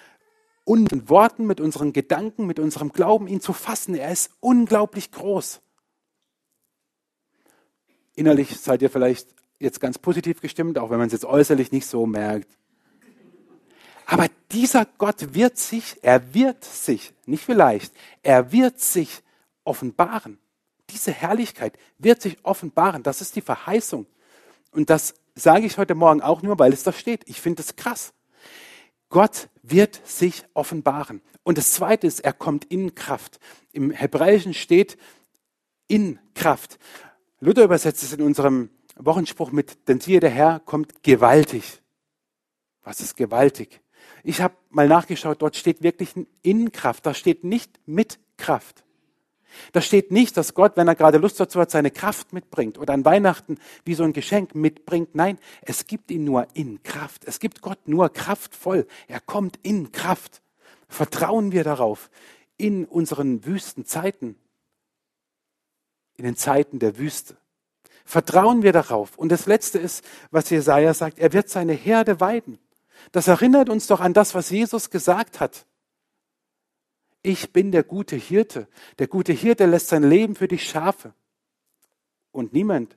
unseren 0.63 1.09
Worten, 1.09 1.45
mit 1.45 1.59
unseren 1.59 1.93
Gedanken, 1.93 2.45
mit 2.45 2.59
unserem 2.59 2.91
Glauben 2.91 3.27
ihn 3.27 3.41
zu 3.41 3.53
fassen. 3.53 3.95
Er 3.95 4.11
ist 4.11 4.31
unglaublich 4.39 5.11
groß. 5.11 5.61
Innerlich 8.15 8.59
seid 8.59 8.81
ihr 8.81 8.89
vielleicht 8.89 9.29
jetzt 9.59 9.79
ganz 9.79 9.97
positiv 9.97 10.41
gestimmt, 10.41 10.77
auch 10.77 10.89
wenn 10.89 10.97
man 10.97 11.07
es 11.07 11.13
jetzt 11.13 11.25
äußerlich 11.25 11.71
nicht 11.71 11.85
so 11.85 12.05
merkt. 12.05 12.57
Aber 14.09 14.29
dieser 14.53 14.85
Gott 14.85 15.33
wird 15.33 15.57
sich, 15.57 15.97
er 16.01 16.33
wird 16.33 16.63
sich, 16.63 17.13
nicht 17.25 17.43
vielleicht, 17.43 17.93
er 18.23 18.53
wird 18.53 18.79
sich 18.79 19.21
offenbaren. 19.65 20.39
Diese 20.89 21.11
Herrlichkeit 21.11 21.77
wird 21.97 22.21
sich 22.21 22.37
offenbaren. 22.43 23.03
Das 23.03 23.19
ist 23.19 23.35
die 23.35 23.41
Verheißung. 23.41 24.07
Und 24.71 24.89
das 24.89 25.13
sage 25.35 25.65
ich 25.65 25.77
heute 25.77 25.93
Morgen 25.93 26.21
auch 26.21 26.41
nur, 26.41 26.57
weil 26.57 26.71
es 26.71 26.83
da 26.83 26.93
steht. 26.93 27.27
Ich 27.27 27.41
finde 27.41 27.61
es 27.61 27.75
krass. 27.75 28.13
Gott 29.09 29.49
wird 29.61 29.99
sich 30.07 30.45
offenbaren. 30.53 31.21
Und 31.43 31.57
das 31.57 31.71
Zweite 31.71 32.07
ist, 32.07 32.21
er 32.21 32.31
kommt 32.31 32.63
in 32.63 32.95
Kraft. 32.95 33.41
Im 33.73 33.91
Hebräischen 33.91 34.53
steht 34.53 34.97
in 35.89 36.17
Kraft. 36.33 36.79
Luther 37.41 37.65
übersetzt 37.65 38.03
es 38.03 38.13
in 38.13 38.21
unserem 38.21 38.69
Wochenspruch 38.95 39.51
mit, 39.51 39.89
denn 39.89 39.99
siehe, 39.99 40.21
der 40.21 40.29
Herr 40.29 40.61
kommt 40.61 41.03
gewaltig. 41.03 41.81
Was 42.83 43.01
ist 43.01 43.17
gewaltig? 43.17 43.81
Ich 44.27 44.41
habe 44.41 44.55
mal 44.71 44.89
nachgeschaut, 44.89 45.41
dort 45.41 45.55
steht 45.55 45.83
wirklich 45.83 46.09
in 46.41 46.73
Kraft, 46.73 47.05
da 47.05 47.13
steht 47.13 47.45
nicht 47.45 47.79
mit 47.85 48.19
Kraft. 48.35 48.83
Da 49.71 49.79
steht 49.79 50.11
nicht, 50.11 50.35
dass 50.35 50.53
Gott, 50.53 50.75
wenn 50.75 50.89
er 50.89 50.95
gerade 50.95 51.17
Lust 51.17 51.39
dazu 51.39 51.61
hat, 51.61 51.71
seine 51.71 51.91
Kraft 51.91 52.33
mitbringt 52.33 52.77
oder 52.77 52.93
an 52.93 53.05
Weihnachten 53.05 53.57
wie 53.85 53.93
so 53.93 54.03
ein 54.03 54.11
Geschenk 54.11 54.53
mitbringt. 54.53 55.15
Nein, 55.15 55.39
es 55.61 55.87
gibt 55.87 56.11
ihn 56.11 56.25
nur 56.25 56.45
in 56.55 56.83
Kraft. 56.83 57.23
Es 57.23 57.39
gibt 57.39 57.61
Gott 57.61 57.87
nur 57.87 58.09
kraftvoll. 58.09 58.85
Er 59.07 59.21
kommt 59.21 59.59
in 59.63 59.93
Kraft. 59.93 60.41
Vertrauen 60.89 61.53
wir 61.53 61.63
darauf 61.63 62.09
in 62.57 62.83
unseren 62.83 63.45
wüsten 63.45 63.85
Zeiten, 63.85 64.35
in 66.17 66.25
den 66.25 66.35
Zeiten 66.35 66.79
der 66.79 66.97
Wüste. 66.97 67.37
Vertrauen 68.03 68.61
wir 68.61 68.73
darauf. 68.73 69.17
Und 69.17 69.29
das 69.29 69.45
Letzte 69.45 69.79
ist, 69.79 70.03
was 70.31 70.49
Jesaja 70.49 70.93
sagt, 70.93 71.17
er 71.17 71.31
wird 71.31 71.47
seine 71.47 71.71
Herde 71.71 72.19
weiden. 72.19 72.59
Das 73.11 73.27
erinnert 73.27 73.69
uns 73.69 73.87
doch 73.87 73.99
an 73.99 74.13
das, 74.13 74.35
was 74.35 74.49
Jesus 74.49 74.89
gesagt 74.89 75.39
hat. 75.39 75.65
Ich 77.21 77.51
bin 77.51 77.71
der 77.71 77.83
gute 77.83 78.15
Hirte. 78.15 78.67
Der 78.99 79.07
gute 79.07 79.33
Hirte 79.33 79.65
lässt 79.65 79.87
sein 79.87 80.03
Leben 80.03 80.35
für 80.35 80.47
die 80.47 80.59
Schafe. 80.59 81.13
Und 82.31 82.53
niemand 82.53 82.95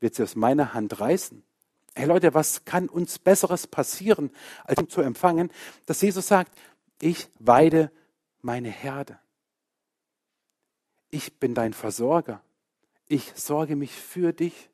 wird 0.00 0.14
sie 0.14 0.22
aus 0.22 0.36
meiner 0.36 0.74
Hand 0.74 1.00
reißen. 1.00 1.42
Hey 1.94 2.06
Leute, 2.06 2.34
was 2.34 2.64
kann 2.64 2.88
uns 2.88 3.18
Besseres 3.18 3.66
passieren, 3.66 4.30
als 4.64 4.80
zu 4.88 5.00
empfangen, 5.00 5.50
dass 5.86 6.02
Jesus 6.02 6.28
sagt, 6.28 6.52
ich 7.00 7.28
weide 7.38 7.90
meine 8.42 8.68
Herde. 8.68 9.18
Ich 11.10 11.38
bin 11.38 11.54
dein 11.54 11.72
Versorger. 11.72 12.42
Ich 13.08 13.32
sorge 13.34 13.76
mich 13.76 13.92
für 13.92 14.32
dich. 14.32 14.70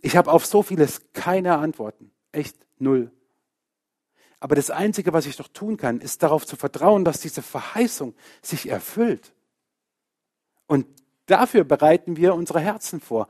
Ich 0.00 0.16
habe 0.16 0.32
auf 0.32 0.46
so 0.46 0.62
vieles 0.62 1.02
keine 1.12 1.58
Antworten. 1.58 2.10
Echt 2.32 2.56
null. 2.78 3.10
Aber 4.44 4.56
das 4.56 4.68
Einzige, 4.68 5.14
was 5.14 5.24
ich 5.24 5.36
doch 5.36 5.48
tun 5.48 5.78
kann, 5.78 6.02
ist 6.02 6.22
darauf 6.22 6.44
zu 6.44 6.56
vertrauen, 6.56 7.02
dass 7.02 7.18
diese 7.18 7.40
Verheißung 7.40 8.14
sich 8.42 8.68
erfüllt. 8.68 9.32
Und 10.66 10.86
dafür 11.24 11.64
bereiten 11.64 12.18
wir 12.18 12.34
unsere 12.34 12.60
Herzen 12.60 13.00
vor. 13.00 13.28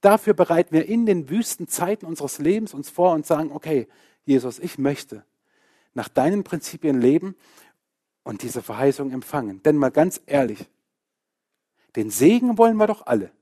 Dafür 0.00 0.32
bereiten 0.32 0.72
wir 0.72 0.86
in 0.86 1.04
den 1.04 1.28
wüsten 1.28 1.68
Zeiten 1.68 2.06
unseres 2.06 2.38
Lebens 2.38 2.72
uns 2.72 2.88
vor 2.88 3.12
und 3.12 3.26
sagen, 3.26 3.52
okay, 3.52 3.88
Jesus, 4.24 4.58
ich 4.58 4.78
möchte 4.78 5.26
nach 5.92 6.08
deinen 6.08 6.44
Prinzipien 6.44 6.98
leben 6.98 7.36
und 8.22 8.40
diese 8.40 8.62
Verheißung 8.62 9.10
empfangen. 9.10 9.62
Denn 9.64 9.76
mal 9.76 9.90
ganz 9.90 10.22
ehrlich, 10.24 10.70
den 11.94 12.08
Segen 12.08 12.56
wollen 12.56 12.78
wir 12.78 12.86
doch 12.86 13.04
alle. 13.04 13.32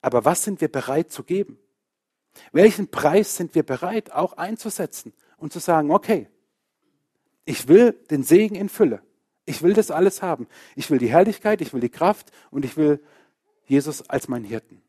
Aber 0.00 0.24
was 0.24 0.44
sind 0.44 0.60
wir 0.60 0.70
bereit 0.70 1.10
zu 1.10 1.24
geben? 1.24 1.58
Welchen 2.52 2.88
Preis 2.88 3.34
sind 3.34 3.56
wir 3.56 3.64
bereit 3.64 4.12
auch 4.12 4.34
einzusetzen 4.34 5.12
und 5.40 5.52
zu 5.52 5.58
sagen, 5.58 5.90
okay, 5.90 6.28
ich 7.44 7.66
will 7.66 7.92
den 8.10 8.22
Segen 8.22 8.54
in 8.54 8.68
Fülle. 8.68 9.02
Ich 9.46 9.62
will 9.62 9.72
das 9.72 9.90
alles 9.90 10.22
haben. 10.22 10.46
Ich 10.76 10.90
will 10.90 10.98
die 10.98 11.08
Herrlichkeit, 11.08 11.60
ich 11.60 11.72
will 11.72 11.80
die 11.80 11.88
Kraft 11.88 12.30
und 12.50 12.64
ich 12.64 12.76
will 12.76 13.02
Jesus 13.66 14.08
als 14.08 14.28
meinen 14.28 14.44
Hirten. 14.44 14.82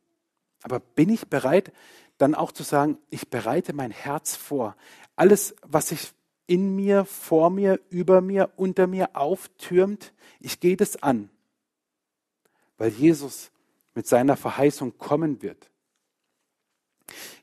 Aber 0.61 0.79
bin 0.79 1.09
ich 1.09 1.27
bereit, 1.27 1.71
dann 2.17 2.35
auch 2.35 2.51
zu 2.51 2.63
sagen, 2.63 2.97
ich 3.09 3.29
bereite 3.29 3.73
mein 3.73 3.91
Herz 3.91 4.35
vor. 4.35 4.75
Alles, 5.15 5.55
was 5.63 5.89
sich 5.89 6.11
in 6.45 6.75
mir, 6.75 7.05
vor 7.05 7.49
mir, 7.49 7.79
über 7.89 8.21
mir, 8.21 8.51
unter 8.57 8.85
mir 8.85 9.15
auftürmt, 9.15 10.13
ich 10.39 10.59
gehe 10.59 10.77
das 10.77 11.01
an, 11.01 11.29
weil 12.77 12.89
Jesus 12.89 13.51
mit 13.95 14.05
seiner 14.05 14.35
Verheißung 14.37 14.97
kommen 14.97 15.41
wird. 15.41 15.69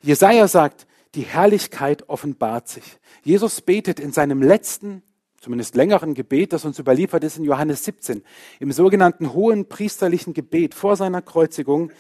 Jesaja 0.03 0.47
sagt, 0.47 0.87
die 1.15 1.23
Herrlichkeit 1.23 2.09
offenbart 2.09 2.69
sich. 2.69 2.99
Jesus 3.23 3.61
betet 3.61 4.01
in 4.01 4.13
seinem 4.13 4.43
letzten, 4.43 5.03
zumindest 5.41 5.75
längeren 5.75 6.15
Gebet, 6.15 6.53
das 6.53 6.65
uns 6.65 6.79
überliefert 6.79 7.25
ist 7.25 7.39
in 7.39 7.45
Johannes 7.45 7.85
17, 7.85 8.23
im 8.61 8.73
sogenannten 8.73 9.33
hohen 9.33 9.69
priesterlichen 9.69 10.35
Gebet 10.35 10.75
vor 10.75 10.97
seiner 10.97 11.23
Kreuzigung, 11.23 11.91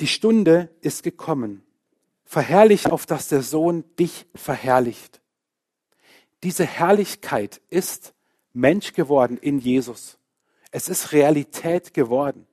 die 0.00 0.06
Stunde 0.06 0.70
ist 0.80 1.02
gekommen. 1.02 1.62
Verherrlich 2.24 2.86
auf, 2.90 3.06
dass 3.06 3.28
der 3.28 3.42
Sohn 3.42 3.84
dich 3.98 4.26
verherrlicht. 4.34 5.20
Diese 6.42 6.64
Herrlichkeit 6.64 7.60
ist 7.70 8.14
Mensch 8.52 8.92
geworden 8.92 9.38
in 9.38 9.58
Jesus. 9.58 10.18
Es 10.70 10.88
ist 10.88 11.12
Realität 11.12 11.94
geworden. 11.94 12.46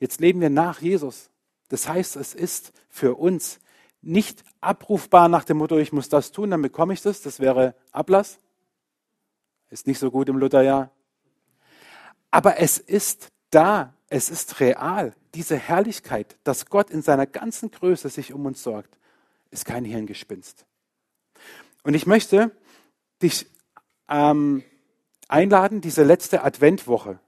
Jetzt 0.00 0.20
leben 0.20 0.40
wir 0.40 0.50
nach 0.50 0.82
Jesus. 0.82 1.30
Das 1.68 1.88
heißt, 1.88 2.16
es 2.16 2.34
ist 2.34 2.72
für 2.90 3.14
uns 3.14 3.60
nicht 4.02 4.44
abrufbar 4.60 5.28
nach 5.28 5.44
dem 5.44 5.58
Motto, 5.58 5.78
ich 5.78 5.92
muss 5.92 6.08
das 6.08 6.32
tun, 6.32 6.50
dann 6.50 6.62
bekomme 6.62 6.92
ich 6.92 7.02
das. 7.02 7.22
Das 7.22 7.40
wäre 7.40 7.74
Ablass. 7.92 8.38
Ist 9.70 9.86
nicht 9.86 9.98
so 9.98 10.10
gut 10.10 10.28
im 10.28 10.36
Lutherjahr. 10.36 10.90
Aber 12.30 12.58
es 12.58 12.78
ist 12.78 13.28
da, 13.50 13.94
es 14.08 14.28
ist 14.28 14.60
real. 14.60 15.14
Diese 15.34 15.56
Herrlichkeit, 15.56 16.36
dass 16.44 16.66
Gott 16.66 16.90
in 16.90 17.02
seiner 17.02 17.26
ganzen 17.26 17.70
Größe 17.70 18.08
sich 18.08 18.32
um 18.32 18.44
uns 18.44 18.62
sorgt, 18.62 18.98
ist 19.50 19.64
kein 19.64 19.84
Hirngespinst. 19.84 20.66
Und 21.84 21.94
ich 21.94 22.06
möchte 22.06 22.50
dich 23.22 23.46
ähm, 24.08 24.62
einladen, 25.28 25.80
diese 25.80 26.02
letzte 26.02 26.42
Adventwoche, 26.42 27.18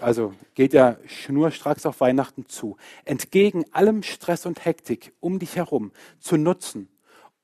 also 0.00 0.34
geht 0.54 0.72
ja 0.72 0.96
schnurstracks 1.06 1.86
auf 1.86 2.00
Weihnachten 2.00 2.46
zu, 2.46 2.76
entgegen 3.04 3.64
allem 3.72 4.02
Stress 4.02 4.46
und 4.46 4.64
Hektik 4.64 5.12
um 5.20 5.38
dich 5.38 5.56
herum 5.56 5.92
zu 6.20 6.36
nutzen, 6.36 6.88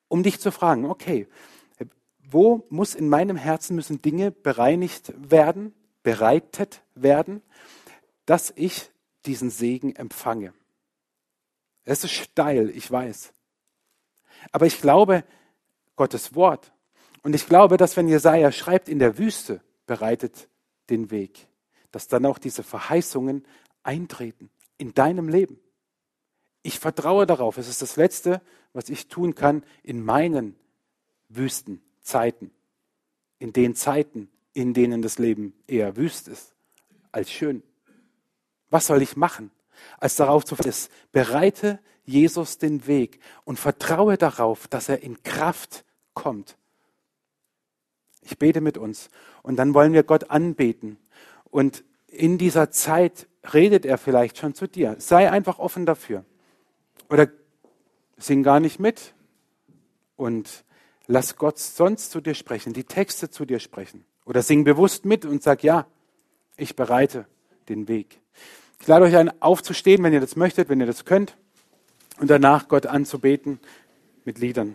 um 0.08 0.22
dich 0.22 0.40
zu 0.40 0.50
fragen, 0.50 0.84
okay, 0.86 1.26
wo 2.30 2.66
muss 2.68 2.94
in 2.94 3.08
meinem 3.08 3.36
Herzen 3.36 3.76
müssen 3.76 4.02
Dinge 4.02 4.30
bereinigt 4.30 5.12
werden, 5.16 5.74
bereitet 6.02 6.82
werden, 6.94 7.42
dass 8.26 8.52
ich 8.56 8.90
diesen 9.26 9.50
Segen 9.50 9.94
empfange. 9.94 10.52
Es 11.84 12.04
ist 12.04 12.12
steil, 12.12 12.70
ich 12.70 12.90
weiß. 12.90 13.32
Aber 14.52 14.66
ich 14.66 14.80
glaube, 14.80 15.24
Gottes 15.96 16.34
Wort. 16.34 16.72
Und 17.22 17.34
ich 17.34 17.46
glaube, 17.46 17.76
dass 17.76 17.96
wenn 17.96 18.08
Jesaja 18.08 18.52
schreibt, 18.52 18.88
in 18.88 18.98
der 18.98 19.18
Wüste 19.18 19.60
bereitet 19.86 20.48
den 20.90 21.10
Weg, 21.10 21.46
dass 21.94 22.08
dann 22.08 22.26
auch 22.26 22.38
diese 22.38 22.64
Verheißungen 22.64 23.44
eintreten 23.84 24.50
in 24.78 24.94
deinem 24.94 25.28
Leben. 25.28 25.60
Ich 26.62 26.80
vertraue 26.80 27.26
darauf. 27.26 27.56
Es 27.56 27.68
ist 27.68 27.82
das 27.82 27.96
Letzte, 27.96 28.40
was 28.72 28.88
ich 28.88 29.06
tun 29.06 29.34
kann 29.34 29.62
in 29.82 30.04
meinen 30.04 30.56
Wüstenzeiten. 31.28 32.50
In 33.38 33.52
den 33.52 33.76
Zeiten, 33.76 34.28
in 34.54 34.74
denen 34.74 35.02
das 35.02 35.18
Leben 35.18 35.54
eher 35.66 35.96
wüst 35.96 36.26
ist 36.26 36.54
als 37.12 37.30
schön. 37.30 37.62
Was 38.70 38.86
soll 38.86 39.02
ich 39.02 39.16
machen, 39.16 39.52
als 39.98 40.16
darauf 40.16 40.44
zu 40.44 40.56
vertrauen? 40.56 40.90
Bereite 41.12 41.78
Jesus 42.04 42.58
den 42.58 42.88
Weg 42.88 43.20
und 43.44 43.58
vertraue 43.58 44.18
darauf, 44.18 44.66
dass 44.66 44.88
er 44.88 45.02
in 45.02 45.22
Kraft 45.22 45.84
kommt. 46.12 46.56
Ich 48.22 48.38
bete 48.38 48.60
mit 48.60 48.78
uns 48.78 49.10
und 49.42 49.56
dann 49.56 49.74
wollen 49.74 49.92
wir 49.92 50.02
Gott 50.02 50.30
anbeten. 50.30 50.98
Und 51.54 51.84
in 52.08 52.36
dieser 52.36 52.72
Zeit 52.72 53.28
redet 53.52 53.86
er 53.86 53.96
vielleicht 53.96 54.38
schon 54.38 54.54
zu 54.54 54.66
dir. 54.66 54.96
Sei 54.98 55.30
einfach 55.30 55.60
offen 55.60 55.86
dafür. 55.86 56.24
Oder 57.08 57.28
sing 58.16 58.42
gar 58.42 58.58
nicht 58.58 58.80
mit 58.80 59.14
und 60.16 60.64
lass 61.06 61.36
Gott 61.36 61.60
sonst 61.60 62.10
zu 62.10 62.20
dir 62.20 62.34
sprechen, 62.34 62.72
die 62.72 62.82
Texte 62.82 63.30
zu 63.30 63.44
dir 63.44 63.60
sprechen. 63.60 64.04
Oder 64.24 64.42
sing 64.42 64.64
bewusst 64.64 65.04
mit 65.04 65.24
und 65.24 65.44
sag, 65.44 65.62
ja, 65.62 65.86
ich 66.56 66.74
bereite 66.74 67.24
den 67.68 67.86
Weg. 67.86 68.20
Ich 68.80 68.88
lade 68.88 69.04
euch 69.04 69.16
ein, 69.16 69.40
aufzustehen, 69.40 70.02
wenn 70.02 70.12
ihr 70.12 70.20
das 70.20 70.34
möchtet, 70.34 70.68
wenn 70.68 70.80
ihr 70.80 70.86
das 70.86 71.04
könnt, 71.04 71.36
und 72.18 72.30
danach 72.30 72.66
Gott 72.66 72.86
anzubeten 72.86 73.60
mit 74.24 74.40
Liedern. 74.40 74.74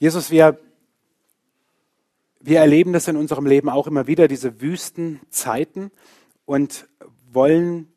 Jesus, 0.00 0.32
wir, 0.32 0.58
wir 2.40 2.60
erleben 2.60 2.92
das 2.92 3.08
in 3.08 3.16
unserem 3.16 3.46
Leben 3.46 3.68
auch 3.68 3.86
immer 3.86 4.06
wieder, 4.06 4.28
diese 4.28 4.60
wüsten 4.60 5.20
Zeiten 5.30 5.90
und 6.44 6.88
wollen 7.30 7.92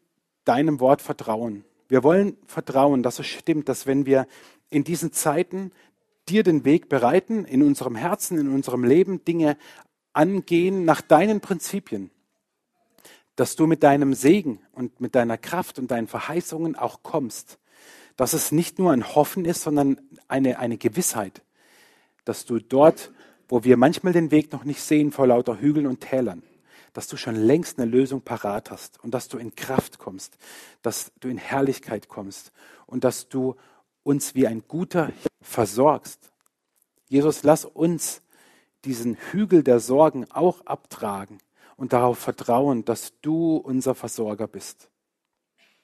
deinem 0.46 0.80
Wort 0.80 1.02
vertrauen. 1.02 1.64
Wir 1.88 2.04
wollen 2.04 2.38
vertrauen, 2.46 3.04
dass 3.04 3.20
es 3.20 3.28
stimmt, 3.28 3.70
dass 3.70 3.86
wenn 3.86 4.06
wir 4.06 4.28
in 4.70 4.84
diesen 4.84 5.12
Zeiten 5.12 5.72
dir 6.30 6.44
den 6.44 6.66
Weg 6.66 6.90
bereiten, 6.90 7.46
in 7.46 7.62
unserem 7.62 7.96
Herzen, 7.96 8.38
in 8.38 8.50
unserem 8.50 8.84
Leben 8.84 9.24
Dinge 9.26 9.58
angehen 10.14 10.86
nach 10.86 11.02
deinen 11.02 11.42
Prinzipien, 11.42 12.12
dass 13.36 13.56
du 13.56 13.68
mit 13.68 13.84
deinem 13.84 14.14
Segen 14.14 14.60
und 14.72 15.00
mit 15.02 15.16
deiner 15.16 15.38
Kraft 15.38 15.80
und 15.80 15.92
deinen 15.92 16.08
Verheißungen 16.08 16.76
auch 16.76 17.04
kommst, 17.04 17.60
dass 18.18 18.34
es 18.34 18.52
nicht 18.52 18.80
nur 18.80 18.92
ein 18.92 19.16
Hoffen 19.16 19.46
ist, 19.46 19.64
sondern 19.64 20.00
eine, 20.28 20.60
eine 20.60 20.78
Gewissheit, 20.78 21.42
dass 22.26 22.46
du 22.46 22.60
dort, 22.60 23.12
wo 23.52 23.66
wir 23.66 23.76
manchmal 23.76 24.14
den 24.14 24.32
Weg 24.32 24.54
noch 24.54 24.64
nicht 24.64 24.82
sehen 24.82 25.12
vor 25.12 25.28
lauter 25.28 25.60
Hügeln 25.60 25.86
und 25.86 26.00
Tälern, 26.00 26.42
dass 26.94 27.10
du 27.10 27.18
schon 27.18 27.36
längst 27.36 27.78
eine 27.78 27.92
Lösung 27.92 28.22
parat 28.22 28.72
hast 28.72 29.04
und 29.04 29.14
dass 29.14 29.28
du 29.28 29.38
in 29.38 29.54
Kraft 29.56 30.00
kommst, 30.00 30.38
dass 30.82 31.12
du 31.20 31.28
in 31.28 31.38
Herrlichkeit 31.38 32.08
kommst 32.08 32.54
und 32.86 33.04
dass 33.04 33.28
du 33.28 33.58
uns 34.04 34.36
wie 34.36 34.48
ein 34.48 34.64
guter 34.70 35.12
versorgst. 35.42 36.32
Jesus, 37.10 37.44
lass 37.44 37.66
uns 37.66 38.22
diesen 38.86 39.16
Hügel 39.16 39.64
der 39.64 39.82
Sorgen 39.82 40.32
auch 40.32 40.66
abtragen 40.66 41.40
und 41.76 41.92
darauf 41.92 42.20
vertrauen, 42.20 42.86
dass 42.86 43.20
du 43.22 43.58
unser 43.58 43.96
Versorger 43.96 44.48
bist. 44.48 44.91